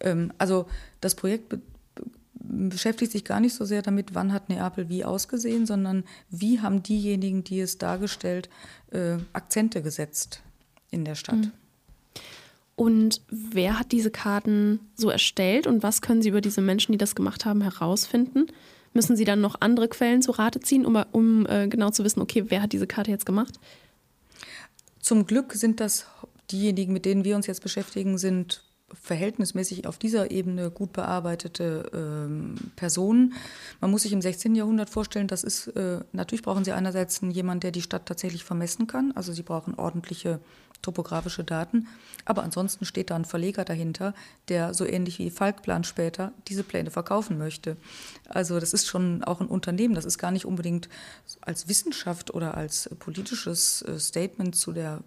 Ähm, 0.00 0.32
also 0.38 0.66
das 1.00 1.14
Projekt 1.14 1.58
beschäftigt 2.50 3.12
sich 3.12 3.24
gar 3.24 3.40
nicht 3.40 3.54
so 3.54 3.64
sehr 3.64 3.82
damit, 3.82 4.14
wann 4.14 4.32
hat 4.32 4.48
Neapel 4.48 4.88
wie 4.88 5.04
ausgesehen, 5.04 5.66
sondern 5.66 6.04
wie 6.30 6.60
haben 6.60 6.82
diejenigen, 6.82 7.44
die 7.44 7.60
es 7.60 7.78
dargestellt, 7.78 8.48
äh, 8.90 9.16
Akzente 9.32 9.82
gesetzt 9.82 10.42
in 10.90 11.04
der 11.04 11.14
Stadt. 11.14 11.36
Mhm. 11.36 11.52
Und 12.76 13.20
wer 13.28 13.78
hat 13.78 13.92
diese 13.92 14.10
Karten 14.10 14.80
so 14.96 15.10
erstellt 15.10 15.66
und 15.66 15.82
was 15.82 16.00
können 16.00 16.22
Sie 16.22 16.30
über 16.30 16.40
diese 16.40 16.62
Menschen, 16.62 16.92
die 16.92 16.98
das 16.98 17.14
gemacht 17.14 17.44
haben, 17.44 17.60
herausfinden? 17.60 18.46
Müssen 18.94 19.16
Sie 19.16 19.24
dann 19.24 19.40
noch 19.40 19.60
andere 19.60 19.88
Quellen 19.88 20.22
zu 20.22 20.32
Rate 20.32 20.60
ziehen, 20.60 20.86
um, 20.86 20.96
um 21.12 21.46
äh, 21.46 21.68
genau 21.68 21.90
zu 21.90 22.04
wissen, 22.04 22.20
okay, 22.20 22.44
wer 22.48 22.62
hat 22.62 22.72
diese 22.72 22.86
Karte 22.86 23.10
jetzt 23.10 23.26
gemacht? 23.26 23.60
Zum 24.98 25.26
Glück 25.26 25.52
sind 25.52 25.78
das 25.78 26.06
diejenigen, 26.50 26.92
mit 26.92 27.04
denen 27.04 27.24
wir 27.24 27.36
uns 27.36 27.46
jetzt 27.46 27.62
beschäftigen, 27.62 28.18
sind 28.18 28.62
verhältnismäßig 28.94 29.86
auf 29.86 29.98
dieser 29.98 30.30
Ebene 30.30 30.70
gut 30.70 30.92
bearbeitete 30.92 31.90
ähm, 31.94 32.54
Personen. 32.76 33.34
Man 33.80 33.90
muss 33.90 34.02
sich 34.02 34.12
im 34.12 34.22
16. 34.22 34.54
Jahrhundert 34.54 34.90
vorstellen, 34.90 35.28
das 35.28 35.44
ist, 35.44 35.68
äh, 35.68 36.00
natürlich 36.12 36.42
brauchen 36.42 36.64
Sie 36.64 36.72
einerseits 36.72 37.20
jemanden, 37.20 37.60
der 37.60 37.72
die 37.72 37.82
Stadt 37.82 38.06
tatsächlich 38.06 38.44
vermessen 38.44 38.86
kann, 38.86 39.12
also 39.12 39.32
Sie 39.32 39.42
brauchen 39.42 39.74
ordentliche 39.74 40.40
topografische 40.82 41.44
Daten, 41.44 41.88
aber 42.24 42.42
ansonsten 42.42 42.84
steht 42.84 43.10
da 43.10 43.16
ein 43.16 43.24
Verleger 43.24 43.64
dahinter, 43.64 44.14
der 44.48 44.74
so 44.74 44.86
ähnlich 44.86 45.18
wie 45.18 45.30
Falkplan 45.30 45.84
später 45.84 46.32
diese 46.48 46.62
Pläne 46.62 46.90
verkaufen 46.90 47.38
möchte. 47.38 47.76
Also 48.28 48.60
das 48.60 48.72
ist 48.72 48.86
schon 48.86 49.22
auch 49.24 49.40
ein 49.40 49.46
Unternehmen, 49.46 49.94
das 49.94 50.04
ist 50.04 50.18
gar 50.18 50.30
nicht 50.30 50.46
unbedingt 50.46 50.88
als 51.42 51.68
Wissenschaft 51.68 52.32
oder 52.32 52.56
als 52.56 52.88
politisches 52.98 53.82
äh, 53.82 53.98
Statement 53.98 54.56
zu 54.56 54.72
der 54.72 55.02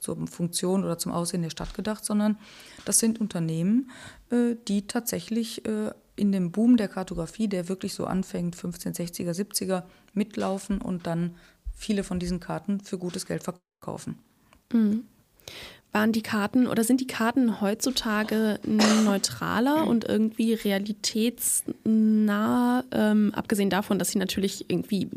zur 0.00 0.26
Funktion 0.26 0.84
oder 0.84 0.98
zum 0.98 1.12
Aussehen 1.12 1.42
der 1.42 1.50
Stadt 1.50 1.74
gedacht, 1.74 2.04
sondern 2.04 2.38
das 2.84 2.98
sind 2.98 3.20
Unternehmen, 3.20 3.90
äh, 4.30 4.56
die 4.68 4.86
tatsächlich 4.86 5.66
äh, 5.66 5.90
in 6.16 6.32
dem 6.32 6.50
Boom 6.50 6.76
der 6.76 6.88
Kartografie, 6.88 7.48
der 7.48 7.68
wirklich 7.68 7.94
so 7.94 8.06
anfängt, 8.06 8.56
1560er, 8.56 9.32
70er, 9.32 9.82
mitlaufen 10.14 10.80
und 10.80 11.06
dann 11.06 11.36
viele 11.74 12.04
von 12.04 12.18
diesen 12.18 12.40
Karten 12.40 12.80
für 12.80 12.98
gutes 12.98 13.26
Geld 13.26 13.42
verkaufen. 13.42 14.18
Mhm. 14.72 15.04
Waren 15.92 16.12
die 16.12 16.22
Karten 16.22 16.66
oder 16.66 16.84
sind 16.84 17.00
die 17.00 17.06
Karten 17.06 17.62
heutzutage 17.62 18.60
neutraler 18.64 19.86
und 19.86 20.04
irgendwie 20.04 20.52
realitätsnah, 20.52 22.84
ähm, 22.92 23.32
abgesehen 23.34 23.70
davon, 23.70 23.98
dass 23.98 24.10
sie 24.10 24.18
natürlich 24.18 24.66
irgendwie 24.68 25.08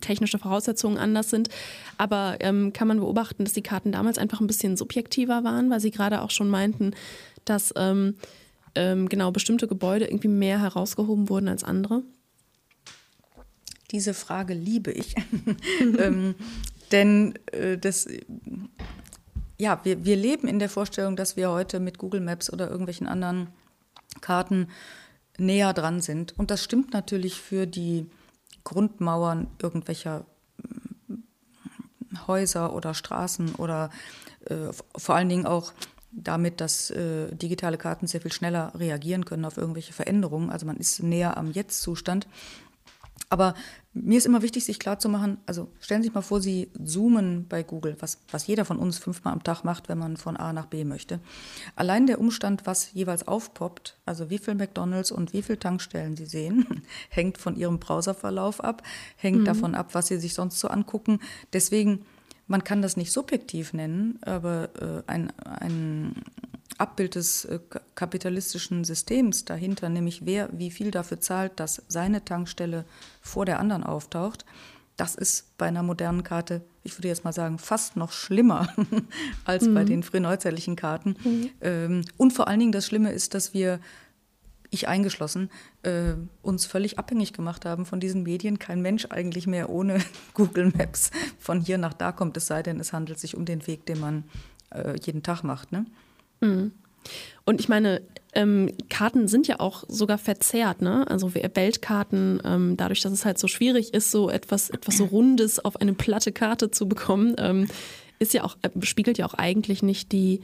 technische 0.00 0.38
Voraussetzungen 0.38 0.98
anders 0.98 1.30
sind. 1.30 1.48
Aber 1.96 2.36
ähm, 2.40 2.72
kann 2.72 2.88
man 2.88 3.00
beobachten, 3.00 3.44
dass 3.44 3.54
die 3.54 3.62
Karten 3.62 3.92
damals 3.92 4.18
einfach 4.18 4.40
ein 4.40 4.46
bisschen 4.46 4.76
subjektiver 4.76 5.44
waren, 5.44 5.70
weil 5.70 5.80
sie 5.80 5.90
gerade 5.90 6.22
auch 6.22 6.30
schon 6.30 6.50
meinten, 6.50 6.92
dass 7.44 7.72
ähm, 7.76 8.14
ähm, 8.74 9.08
genau 9.08 9.30
bestimmte 9.30 9.66
Gebäude 9.66 10.06
irgendwie 10.06 10.28
mehr 10.28 10.60
herausgehoben 10.60 11.28
wurden 11.28 11.48
als 11.48 11.64
andere? 11.64 12.02
Diese 13.90 14.14
Frage 14.14 14.54
liebe 14.54 14.92
ich. 14.92 15.14
ähm, 15.98 16.34
denn 16.92 17.34
äh, 17.52 17.78
das, 17.78 18.06
ja, 19.58 19.80
wir, 19.84 20.04
wir 20.04 20.16
leben 20.16 20.48
in 20.48 20.58
der 20.58 20.68
Vorstellung, 20.68 21.16
dass 21.16 21.36
wir 21.36 21.50
heute 21.50 21.80
mit 21.80 21.98
Google 21.98 22.20
Maps 22.20 22.50
oder 22.52 22.70
irgendwelchen 22.70 23.08
anderen 23.08 23.48
Karten 24.20 24.68
näher 25.36 25.72
dran 25.72 26.00
sind. 26.00 26.38
Und 26.38 26.50
das 26.50 26.62
stimmt 26.62 26.92
natürlich 26.92 27.40
für 27.40 27.66
die 27.66 28.06
Grundmauern 28.64 29.48
irgendwelcher 29.60 30.24
mm, 31.08 32.26
Häuser 32.26 32.72
oder 32.72 32.94
Straßen 32.94 33.56
oder 33.56 33.90
äh, 34.46 34.72
vor 34.96 35.14
allen 35.14 35.28
Dingen 35.28 35.46
auch 35.46 35.72
damit, 36.10 36.60
dass 36.60 36.90
äh, 36.90 37.34
digitale 37.34 37.78
Karten 37.78 38.06
sehr 38.06 38.20
viel 38.20 38.32
schneller 38.32 38.72
reagieren 38.74 39.24
können 39.24 39.44
auf 39.44 39.56
irgendwelche 39.56 39.92
Veränderungen. 39.92 40.50
Also 40.50 40.66
man 40.66 40.76
ist 40.76 41.02
näher 41.02 41.36
am 41.36 41.50
Jetzt-Zustand. 41.50 42.26
Aber 43.30 43.54
mir 43.92 44.16
ist 44.16 44.26
immer 44.26 44.42
wichtig, 44.42 44.64
sich 44.64 44.78
klarzumachen, 44.78 45.38
also 45.44 45.68
stellen 45.80 46.02
Sie 46.02 46.08
sich 46.08 46.14
mal 46.14 46.22
vor, 46.22 46.40
Sie 46.40 46.70
zoomen 46.82 47.46
bei 47.48 47.62
Google, 47.62 47.96
was, 48.00 48.18
was 48.30 48.46
jeder 48.46 48.64
von 48.64 48.78
uns 48.78 48.98
fünfmal 48.98 49.34
am 49.34 49.42
Tag 49.42 49.64
macht, 49.64 49.88
wenn 49.88 49.98
man 49.98 50.16
von 50.16 50.36
A 50.36 50.52
nach 50.52 50.66
B 50.66 50.84
möchte. 50.84 51.20
Allein 51.76 52.06
der 52.06 52.20
Umstand, 52.20 52.64
was 52.64 52.92
jeweils 52.92 53.28
aufpoppt, 53.28 53.98
also 54.06 54.30
wie 54.30 54.38
viel 54.38 54.54
McDonalds 54.54 55.10
und 55.10 55.32
wie 55.32 55.42
viel 55.42 55.58
Tankstellen 55.58 56.16
Sie 56.16 56.26
sehen, 56.26 56.82
hängt 57.10 57.38
von 57.38 57.56
Ihrem 57.56 57.78
Browserverlauf 57.78 58.62
ab, 58.62 58.82
hängt 59.16 59.40
mhm. 59.40 59.44
davon 59.44 59.74
ab, 59.74 59.90
was 59.92 60.06
Sie 60.06 60.18
sich 60.18 60.32
sonst 60.32 60.58
so 60.58 60.68
angucken. 60.68 61.20
Deswegen, 61.52 62.06
man 62.46 62.64
kann 62.64 62.80
das 62.80 62.96
nicht 62.96 63.12
subjektiv 63.12 63.74
nennen, 63.74 64.18
aber 64.22 64.70
äh, 64.80 65.02
ein, 65.06 65.32
ein 65.44 66.14
Abbild 66.76 67.14
des 67.14 67.44
äh, 67.46 67.58
kapitalistischen 67.94 68.84
Systems 68.84 69.44
dahinter, 69.44 69.88
nämlich 69.88 70.26
wer 70.26 70.48
wie 70.52 70.70
viel 70.70 70.90
dafür 70.90 71.20
zahlt, 71.20 71.58
dass 71.58 71.82
seine 71.88 72.24
Tankstelle 72.24 72.84
vor 73.20 73.46
der 73.46 73.58
anderen 73.58 73.84
auftaucht, 73.84 74.44
Das 74.96 75.14
ist 75.14 75.56
bei 75.58 75.66
einer 75.66 75.82
modernen 75.82 76.24
Karte, 76.24 76.60
ich 76.82 76.98
würde 76.98 77.08
jetzt 77.08 77.24
mal 77.24 77.32
sagen, 77.32 77.58
fast 77.58 77.96
noch 77.96 78.12
schlimmer 78.12 78.68
als 79.44 79.66
mhm. 79.66 79.74
bei 79.74 79.84
den 79.84 80.02
frühneuzeitlichen 80.02 80.76
Karten. 80.76 81.16
Mhm. 81.24 81.50
Ähm, 81.60 82.04
und 82.16 82.32
vor 82.32 82.48
allen 82.48 82.60
Dingen 82.60 82.72
das 82.72 82.86
Schlimme 82.86 83.12
ist, 83.12 83.34
dass 83.34 83.54
wir 83.54 83.80
ich 84.70 84.88
eingeschlossen, 84.88 85.50
äh, 85.82 86.14
uns 86.42 86.66
völlig 86.66 86.98
abhängig 86.98 87.32
gemacht 87.32 87.64
haben 87.64 87.86
von 87.86 88.00
diesen 88.00 88.22
Medien. 88.22 88.58
Kein 88.58 88.82
Mensch 88.82 89.06
eigentlich 89.10 89.46
mehr 89.46 89.70
ohne 89.70 90.00
Google 90.34 90.72
Maps 90.76 91.10
von 91.38 91.60
hier 91.60 91.78
nach 91.78 91.94
da 91.94 92.12
kommt, 92.12 92.36
es 92.36 92.46
sei 92.46 92.62
denn, 92.62 92.80
es 92.80 92.92
handelt 92.92 93.18
sich 93.18 93.36
um 93.36 93.44
den 93.44 93.66
Weg, 93.66 93.86
den 93.86 94.00
man 94.00 94.24
äh, 94.70 94.98
jeden 95.00 95.22
Tag 95.22 95.42
macht. 95.42 95.72
Ne? 95.72 95.86
Mhm. 96.40 96.72
Und 97.44 97.60
ich 97.60 97.68
meine, 97.68 98.02
ähm, 98.34 98.70
Karten 98.90 99.26
sind 99.26 99.48
ja 99.48 99.58
auch 99.58 99.84
sogar 99.88 100.18
verzerrt, 100.18 100.82
ne? 100.82 101.08
Also 101.08 101.34
Weltkarten, 101.34 102.40
ähm, 102.44 102.76
dadurch, 102.76 103.00
dass 103.00 103.12
es 103.12 103.24
halt 103.24 103.38
so 103.38 103.48
schwierig 103.48 103.94
ist, 103.94 104.10
so 104.10 104.28
etwas, 104.30 104.70
etwas 104.70 104.98
so 104.98 105.06
Rundes 105.06 105.64
auf 105.64 105.80
eine 105.80 105.94
platte 105.94 106.30
Karte 106.30 106.70
zu 106.70 106.88
bekommen, 106.88 107.34
ähm, 107.38 107.68
ist 108.18 108.34
ja 108.34 108.44
auch, 108.44 108.56
äh, 108.62 108.70
spiegelt 108.82 109.18
ja 109.18 109.26
auch 109.26 109.34
eigentlich 109.34 109.82
nicht 109.82 110.12
die 110.12 110.42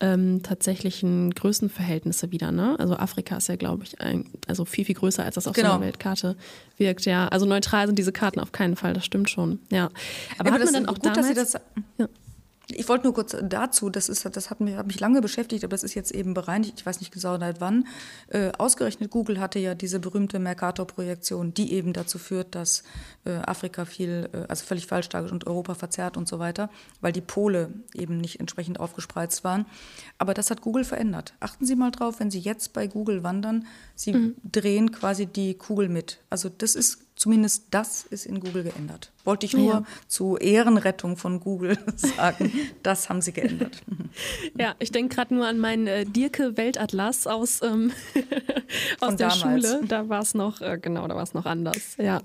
ähm, 0.00 0.42
tatsächlichen 0.42 1.32
Größenverhältnisse 1.34 2.30
wieder. 2.30 2.52
Ne? 2.52 2.78
Also 2.78 2.94
Afrika 2.96 3.36
ist 3.36 3.48
ja, 3.48 3.56
glaube 3.56 3.84
ich, 3.84 4.00
ein, 4.00 4.26
also 4.46 4.64
viel, 4.64 4.84
viel 4.84 4.94
größer, 4.94 5.24
als 5.24 5.34
das 5.34 5.46
auf 5.48 5.54
genau. 5.54 5.68
so 5.70 5.74
einer 5.74 5.84
Weltkarte 5.84 6.36
wirkt. 6.76 7.04
Ja, 7.04 7.28
also 7.28 7.46
neutral 7.46 7.86
sind 7.86 7.98
diese 7.98 8.12
Karten 8.12 8.40
auf 8.40 8.52
keinen 8.52 8.76
Fall, 8.76 8.94
das 8.94 9.04
stimmt 9.04 9.28
schon. 9.28 9.58
Ja, 9.70 9.90
aber 10.38 10.50
ja, 10.50 10.54
hat 10.54 10.64
man 10.64 10.72
dann 10.72 10.86
auch 10.86 10.94
gut, 10.94 11.06
damals... 11.06 11.34
Dass 11.34 11.52
Sie 11.52 11.58
das, 11.58 11.62
ja. 11.98 12.08
Ich 12.70 12.86
wollte 12.88 13.04
nur 13.04 13.14
kurz 13.14 13.34
dazu, 13.42 13.88
das, 13.88 14.10
ist, 14.10 14.28
das 14.36 14.50
hat, 14.50 14.60
mich, 14.60 14.76
hat 14.76 14.86
mich 14.86 15.00
lange 15.00 15.22
beschäftigt, 15.22 15.64
aber 15.64 15.70
das 15.70 15.82
ist 15.82 15.94
jetzt 15.94 16.12
eben 16.12 16.34
bereinigt, 16.34 16.74
ich 16.76 16.84
weiß 16.84 17.00
nicht 17.00 17.12
genau 17.12 17.38
seit 17.38 17.62
wann. 17.62 17.86
Äh, 18.28 18.52
ausgerechnet 18.58 19.10
Google 19.10 19.40
hatte 19.40 19.58
ja 19.58 19.74
diese 19.74 20.00
berühmte 20.00 20.38
Mercator-Projektion, 20.38 21.54
die 21.54 21.72
eben 21.72 21.94
dazu 21.94 22.18
führt, 22.18 22.54
dass 22.54 22.82
äh, 23.24 23.36
Afrika 23.36 23.86
viel, 23.86 24.28
äh, 24.34 24.44
also 24.48 24.66
völlig 24.66 24.86
falsch 24.86 25.08
dargestellt 25.08 25.32
und 25.32 25.46
Europa 25.46 25.74
verzerrt 25.74 26.18
und 26.18 26.28
so 26.28 26.38
weiter, 26.38 26.68
weil 27.00 27.12
die 27.12 27.22
Pole 27.22 27.72
eben 27.94 28.18
nicht 28.18 28.38
entsprechend 28.38 28.80
aufgespreizt 28.80 29.44
waren. 29.44 29.64
Aber 30.18 30.34
das 30.34 30.50
hat 30.50 30.60
Google 30.60 30.84
verändert. 30.84 31.34
Achten 31.40 31.64
Sie 31.64 31.74
mal 31.74 31.90
drauf, 31.90 32.20
wenn 32.20 32.30
Sie 32.30 32.40
jetzt 32.40 32.74
bei 32.74 32.86
Google 32.86 33.22
wandern, 33.22 33.66
Sie 33.94 34.12
mhm. 34.12 34.36
drehen 34.44 34.92
quasi 34.92 35.24
die 35.24 35.54
Kugel 35.54 35.88
mit. 35.88 36.18
Also 36.28 36.50
das 36.50 36.74
ist 36.74 37.07
Zumindest 37.18 37.64
das 37.72 38.04
ist 38.04 38.26
in 38.26 38.38
Google 38.38 38.62
geändert. 38.62 39.10
Wollte 39.24 39.44
ich 39.44 39.52
nur 39.52 39.72
ja. 39.72 39.82
zu 40.06 40.36
Ehrenrettung 40.36 41.16
von 41.16 41.40
Google 41.40 41.76
sagen. 41.96 42.52
Das 42.84 43.08
haben 43.08 43.22
sie 43.22 43.32
geändert. 43.32 43.82
Ja, 44.56 44.76
ich 44.78 44.92
denke 44.92 45.16
gerade 45.16 45.34
nur 45.34 45.44
an 45.48 45.58
meinen 45.58 45.88
äh, 45.88 46.04
Dirke 46.04 46.56
Weltatlas 46.56 47.26
aus, 47.26 47.60
ähm, 47.60 47.90
aus 49.00 49.16
der 49.16 49.30
damals. 49.30 49.68
Schule. 49.68 49.80
Da 49.88 50.08
war 50.08 50.20
es 50.20 50.34
noch, 50.34 50.60
äh, 50.60 50.78
genau, 50.80 51.08
da 51.08 51.16
war 51.16 51.24
es 51.24 51.34
noch 51.34 51.44
anders. 51.44 51.96
Ja. 51.98 52.20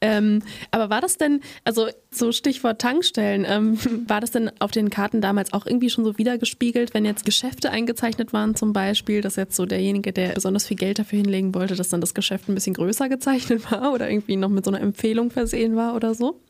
Ähm, 0.00 0.42
aber 0.70 0.88
war 0.88 1.00
das 1.00 1.18
denn, 1.18 1.40
also 1.64 1.88
so 2.10 2.32
Stichwort 2.32 2.80
Tankstellen, 2.80 3.44
ähm, 3.46 3.78
war 4.08 4.20
das 4.20 4.30
denn 4.30 4.50
auf 4.58 4.70
den 4.70 4.90
Karten 4.90 5.20
damals 5.20 5.52
auch 5.52 5.66
irgendwie 5.66 5.90
schon 5.90 6.04
so 6.04 6.16
wiedergespiegelt, 6.16 6.94
wenn 6.94 7.04
jetzt 7.04 7.24
Geschäfte 7.24 7.70
eingezeichnet 7.70 8.32
waren 8.32 8.54
zum 8.54 8.72
Beispiel, 8.72 9.20
dass 9.20 9.36
jetzt 9.36 9.56
so 9.56 9.66
derjenige, 9.66 10.12
der 10.12 10.30
besonders 10.30 10.66
viel 10.66 10.76
Geld 10.76 10.98
dafür 10.98 11.18
hinlegen 11.18 11.54
wollte, 11.54 11.76
dass 11.76 11.90
dann 11.90 12.00
das 12.00 12.14
Geschäft 12.14 12.48
ein 12.48 12.54
bisschen 12.54 12.74
größer 12.74 13.08
gezeichnet 13.08 13.70
war 13.70 13.92
oder 13.92 14.10
irgendwie 14.10 14.36
noch 14.36 14.48
mit 14.48 14.64
so 14.64 14.70
einer 14.70 14.80
Empfehlung 14.80 15.30
versehen 15.30 15.76
war 15.76 15.94
oder 15.94 16.14
so? 16.14 16.40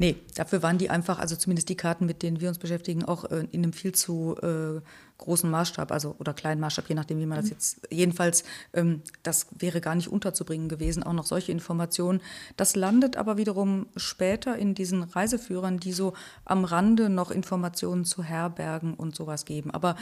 Nee, 0.00 0.16
dafür 0.36 0.62
waren 0.62 0.78
die 0.78 0.90
einfach, 0.90 1.18
also 1.18 1.34
zumindest 1.34 1.68
die 1.68 1.76
Karten, 1.76 2.06
mit 2.06 2.22
denen 2.22 2.40
wir 2.40 2.48
uns 2.48 2.58
beschäftigen, 2.58 3.04
auch 3.04 3.24
äh, 3.24 3.46
in 3.50 3.64
einem 3.64 3.72
viel 3.72 3.92
zu 3.92 4.36
äh, 4.40 4.80
großen 5.18 5.50
Maßstab, 5.50 5.90
also 5.90 6.14
oder 6.20 6.32
kleinen 6.34 6.60
Maßstab, 6.60 6.88
je 6.88 6.94
nachdem, 6.94 7.18
wie 7.18 7.26
man 7.26 7.38
das 7.38 7.46
mhm. 7.46 7.52
jetzt. 7.52 7.80
Jedenfalls, 7.90 8.44
ähm, 8.72 9.02
das 9.24 9.48
wäre 9.58 9.80
gar 9.80 9.96
nicht 9.96 10.08
unterzubringen 10.08 10.68
gewesen, 10.68 11.02
auch 11.02 11.12
noch 11.12 11.26
solche 11.26 11.50
Informationen. 11.50 12.20
Das 12.56 12.76
landet 12.76 13.16
aber 13.16 13.36
wiederum 13.36 13.86
später 13.96 14.56
in 14.56 14.76
diesen 14.76 15.02
Reiseführern, 15.02 15.78
die 15.78 15.92
so 15.92 16.14
am 16.44 16.64
Rande 16.64 17.08
noch 17.08 17.32
Informationen 17.32 18.04
zu 18.04 18.22
Herbergen 18.22 18.94
und 18.94 19.16
sowas 19.16 19.44
geben. 19.44 19.72
Aber 19.72 19.96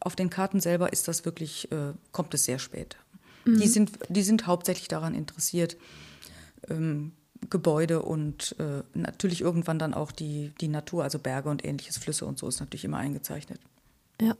auf 0.00 0.16
den 0.16 0.30
Karten 0.30 0.60
selber 0.60 0.94
ist 0.94 1.08
das 1.08 1.26
wirklich, 1.26 1.70
äh, 1.70 1.92
kommt 2.10 2.32
es 2.32 2.44
sehr 2.44 2.58
spät. 2.58 2.96
Mhm. 3.44 3.60
Die, 3.60 3.68
sind, 3.68 3.90
die 4.08 4.22
sind 4.22 4.46
hauptsächlich 4.46 4.88
daran 4.88 5.14
interessiert. 5.14 5.76
Ähm, 6.70 7.12
Gebäude 7.50 8.02
und 8.02 8.56
äh, 8.58 8.82
natürlich 8.94 9.40
irgendwann 9.40 9.78
dann 9.78 9.94
auch 9.94 10.12
die, 10.12 10.52
die 10.60 10.68
Natur, 10.68 11.02
also 11.02 11.18
Berge 11.18 11.48
und 11.48 11.64
ähnliches, 11.64 11.98
Flüsse 11.98 12.24
und 12.26 12.38
so 12.38 12.48
ist 12.48 12.60
natürlich 12.60 12.84
immer 12.84 12.98
eingezeichnet. 12.98 13.60
Ja. 14.20 14.36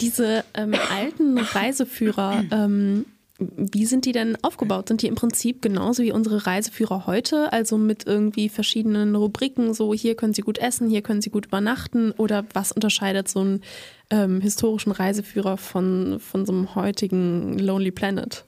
Diese 0.00 0.44
ähm, 0.54 0.74
alten 0.90 1.38
Reiseführer, 1.38 2.44
ähm, 2.50 3.06
wie 3.38 3.86
sind 3.86 4.04
die 4.04 4.12
denn 4.12 4.36
aufgebaut? 4.42 4.88
Sind 4.88 5.02
die 5.02 5.06
im 5.06 5.14
Prinzip 5.14 5.62
genauso 5.62 6.02
wie 6.02 6.12
unsere 6.12 6.46
Reiseführer 6.46 7.06
heute, 7.06 7.52
also 7.52 7.78
mit 7.78 8.06
irgendwie 8.06 8.48
verschiedenen 8.48 9.14
Rubriken, 9.14 9.74
so 9.74 9.94
hier 9.94 10.14
können 10.14 10.34
Sie 10.34 10.42
gut 10.42 10.58
essen, 10.58 10.88
hier 10.88 11.02
können 11.02 11.22
Sie 11.22 11.30
gut 11.30 11.46
übernachten 11.46 12.12
oder 12.12 12.44
was 12.52 12.72
unterscheidet 12.72 13.28
so 13.28 13.40
einen 13.40 13.62
ähm, 14.10 14.40
historischen 14.40 14.92
Reiseführer 14.92 15.56
von, 15.56 16.20
von 16.20 16.46
so 16.46 16.52
einem 16.52 16.74
heutigen 16.74 17.58
Lonely 17.58 17.90
Planet? 17.90 18.44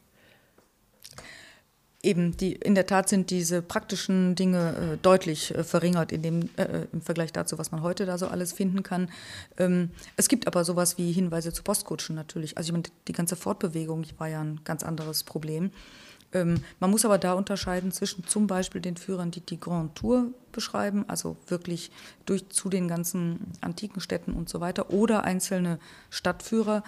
Eben 2.05 2.37
die, 2.37 2.53
in 2.53 2.75
der 2.75 2.87
Tat 2.87 3.09
sind 3.09 3.31
diese 3.31 3.63
praktischen 3.63 4.35
Dinge 4.35 4.95
äh, 4.95 4.97
deutlich 5.03 5.55
äh, 5.55 5.65
verringert 5.65 6.13
in 6.13 6.23
dem, 6.23 6.51
äh, 6.57 6.63
äh, 6.63 6.87
im 6.93 7.01
Vergleich 7.01 7.33
dazu, 7.33 7.59
was 7.59 7.73
man 7.73 7.83
heute 7.83 8.07
da 8.07 8.19
so 8.19 8.27
alles 8.27 8.53
finden 8.53 8.83
kann. 8.83 9.11
Ähm, 9.59 9.91
es 10.17 10.29
gibt 10.29 10.47
aber 10.47 10.65
sowas 10.65 10.99
wie 10.99 11.13
Hinweise 11.13 11.53
zu 11.53 11.63
Postkutschen 11.63 12.15
natürlich. 12.15 12.57
Also 12.57 12.69
ich 12.69 12.73
meine, 12.73 12.85
die 13.09 13.13
ganze 13.13 13.37
Fortbewegung 13.37 14.05
war 14.19 14.29
ja 14.29 14.41
ein 14.41 14.61
ganz 14.65 14.83
anderes 14.83 15.25
Problem. 15.25 15.71
Ähm, 16.33 16.63
man 16.81 16.91
muss 16.91 17.05
aber 17.05 17.19
da 17.19 17.33
unterscheiden 17.33 17.93
zwischen 17.93 18.27
zum 18.27 18.47
Beispiel 18.47 18.81
den 18.81 18.97
Führern, 18.97 19.31
die 19.31 19.41
die 19.41 19.59
Grand 19.59 19.95
Tour 19.95 20.27
beschreiben, 20.53 21.05
also 21.09 21.37
wirklich 21.47 21.91
durch 22.27 22.49
zu 22.49 22.69
den 22.69 22.89
ganzen 22.89 23.53
antiken 23.61 24.01
Städten 24.01 24.33
und 24.33 24.49
so 24.49 24.61
weiter, 24.61 24.91
oder 24.91 25.25
einzelne 25.25 25.79
Stadtführer. 26.11 26.83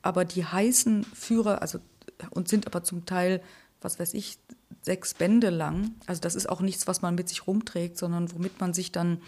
Aber 0.00 0.24
die 0.24 0.44
heißen 0.44 1.04
Führer, 1.04 1.62
also 1.62 1.78
und 2.30 2.48
sind 2.48 2.66
aber 2.66 2.84
zum 2.84 3.04
Teil, 3.04 3.42
was 3.80 3.98
weiß 3.98 4.14
ich, 4.14 4.38
sechs 4.82 5.14
Bände 5.14 5.50
lang. 5.50 5.92
Also 6.06 6.20
das 6.20 6.34
ist 6.34 6.48
auch 6.48 6.60
nichts, 6.60 6.86
was 6.86 7.02
man 7.02 7.14
mit 7.14 7.28
sich 7.28 7.46
rumträgt, 7.46 7.96
sondern 7.96 8.32
womit 8.32 8.60
man 8.60 8.74
sich 8.74 8.92
dann 8.92 9.18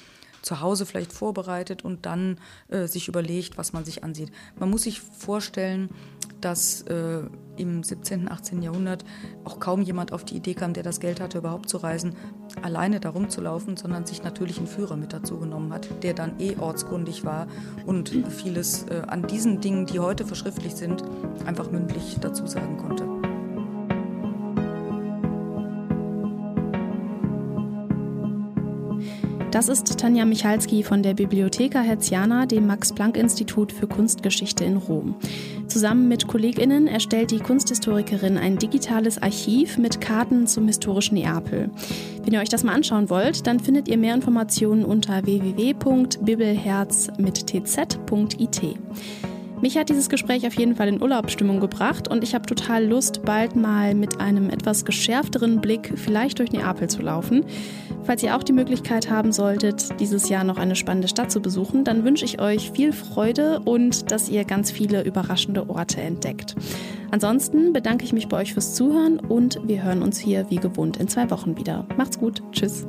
zu 0.43 0.61
Hause 0.61 0.85
vielleicht 0.85 1.12
vorbereitet 1.12 1.85
und 1.85 2.05
dann 2.05 2.38
äh, 2.69 2.87
sich 2.87 3.09
überlegt, 3.09 3.57
was 3.57 3.73
man 3.73 3.85
sich 3.85 4.05
ansieht. 4.05 4.31
Man 4.59 4.69
muss 4.69 4.83
sich 4.83 5.01
vorstellen, 5.01 5.88
dass 6.40 6.83
äh, 6.83 7.23
im 7.57 7.83
17., 7.83 8.31
18. 8.31 8.62
Jahrhundert 8.62 9.05
auch 9.45 9.59
kaum 9.59 9.81
jemand 9.81 10.12
auf 10.12 10.25
die 10.25 10.37
Idee 10.37 10.53
kam, 10.53 10.75
der 10.75 10.83
das 10.83 11.01
Geld 11.01 11.21
hatte, 11.21 11.38
überhaupt 11.38 11.71
zu 11.71 11.79
reisen, 11.79 12.14
alleine 12.61 13.01
da 13.01 13.11
rumzulaufen, 13.11 13.79
sondern 13.79 14.05
sich 14.05 14.23
natürlich 14.23 14.59
einen 14.59 14.67
Führer 14.67 14.97
mit 14.97 15.14
dazu 15.14 15.38
genommen 15.38 15.73
hat, 15.73 15.88
der 16.03 16.12
dann 16.12 16.38
eh 16.40 16.57
ortskundig 16.57 17.25
war 17.25 17.47
und 17.87 18.11
vieles 18.29 18.83
äh, 18.85 19.03
an 19.07 19.27
diesen 19.27 19.62
Dingen, 19.62 19.87
die 19.87 20.01
heute 20.01 20.27
verschriftlicht 20.27 20.77
sind, 20.77 21.03
einfach 21.47 21.71
mündlich 21.71 22.19
dazu 22.21 22.47
sagen 22.47 22.63
Das 29.55 29.69
ist 29.69 30.01
Tanja 30.01 30.25
Michalski 30.25 30.83
von 30.83 31.05
der 31.05 31.14
Bibliotheca 31.14 31.81
Herziana, 31.81 32.45
dem 32.45 32.67
Max-Planck-Institut 32.67 33.71
für 33.71 33.87
Kunstgeschichte 33.87 34.64
in 34.64 34.77
Rom. 34.77 35.14
Zusammen 35.69 36.09
mit 36.09 36.27
KollegInnen 36.27 36.88
erstellt 36.88 37.31
die 37.31 37.38
Kunsthistorikerin 37.38 38.37
ein 38.37 38.59
digitales 38.59 39.23
Archiv 39.23 39.79
mit 39.79 40.01
Karten 40.01 40.49
zum 40.49 40.67
historischen 40.67 41.14
Neapel. 41.14 41.71
Wenn 42.25 42.35
ihr 42.35 42.40
euch 42.40 42.49
das 42.49 42.64
mal 42.64 42.75
anschauen 42.75 43.11
wollt, 43.11 43.47
dann 43.47 43.61
findet 43.61 43.87
ihr 43.87 43.97
mehr 43.97 44.17
Informationen 44.17 44.85
unter 44.85 45.25
www.bibelherz 45.25 47.12
mit 47.19 47.47
tz.it. 47.47 48.61
Mich 49.61 49.79
hat 49.79 49.88
dieses 49.88 50.09
Gespräch 50.09 50.47
auf 50.49 50.55
jeden 50.55 50.75
Fall 50.75 50.88
in 50.88 51.01
Urlaubsstimmung 51.01 51.61
gebracht 51.61 52.09
und 52.09 52.25
ich 52.25 52.35
habe 52.35 52.45
total 52.45 52.85
Lust, 52.85 53.23
bald 53.25 53.55
mal 53.55 53.95
mit 53.95 54.21
einem 54.21 54.51
etwas 54.51 54.85
geschärfteren 54.85 55.61
Blick 55.61 55.93
vielleicht 55.97 56.40
durch 56.40 56.51
Neapel 56.51 56.90
zu 56.90 57.03
laufen. 57.03 57.45
Falls 58.05 58.23
ihr 58.23 58.37
auch 58.37 58.43
die 58.43 58.53
Möglichkeit 58.53 59.11
haben 59.11 59.33
solltet, 59.33 59.99
dieses 59.99 60.29
Jahr 60.29 60.45
noch 60.45 60.59
eine 60.59 60.77
spannende 60.77 61.09
Stadt 61.09 61.31
zu 61.31 61.40
besuchen, 61.40 61.85
dann 61.85 62.05
wünsche 62.05 62.25
ich 62.25 62.40
euch 62.40 62.71
viel 62.71 62.93
Freude 62.93 63.61
und 63.61 64.11
dass 64.11 64.29
ihr 64.29 64.45
ganz 64.45 64.71
viele 64.71 65.03
überraschende 65.03 65.69
Orte 65.71 66.03
entdeckt. 66.03 66.55
Ansonsten 67.11 67.73
bedanke 67.73 68.05
ich 68.05 68.12
mich 68.12 68.29
bei 68.29 68.37
euch 68.38 68.53
fürs 68.53 68.75
Zuhören 68.75 69.19
und 69.21 69.59
wir 69.64 69.83
hören 69.83 70.03
uns 70.03 70.19
hier 70.19 70.51
wie 70.51 70.57
gewohnt 70.57 70.99
in 70.99 71.09
zwei 71.09 71.31
Wochen 71.31 71.57
wieder. 71.57 71.87
Macht's 71.97 72.19
gut. 72.19 72.43
Tschüss. 72.53 72.87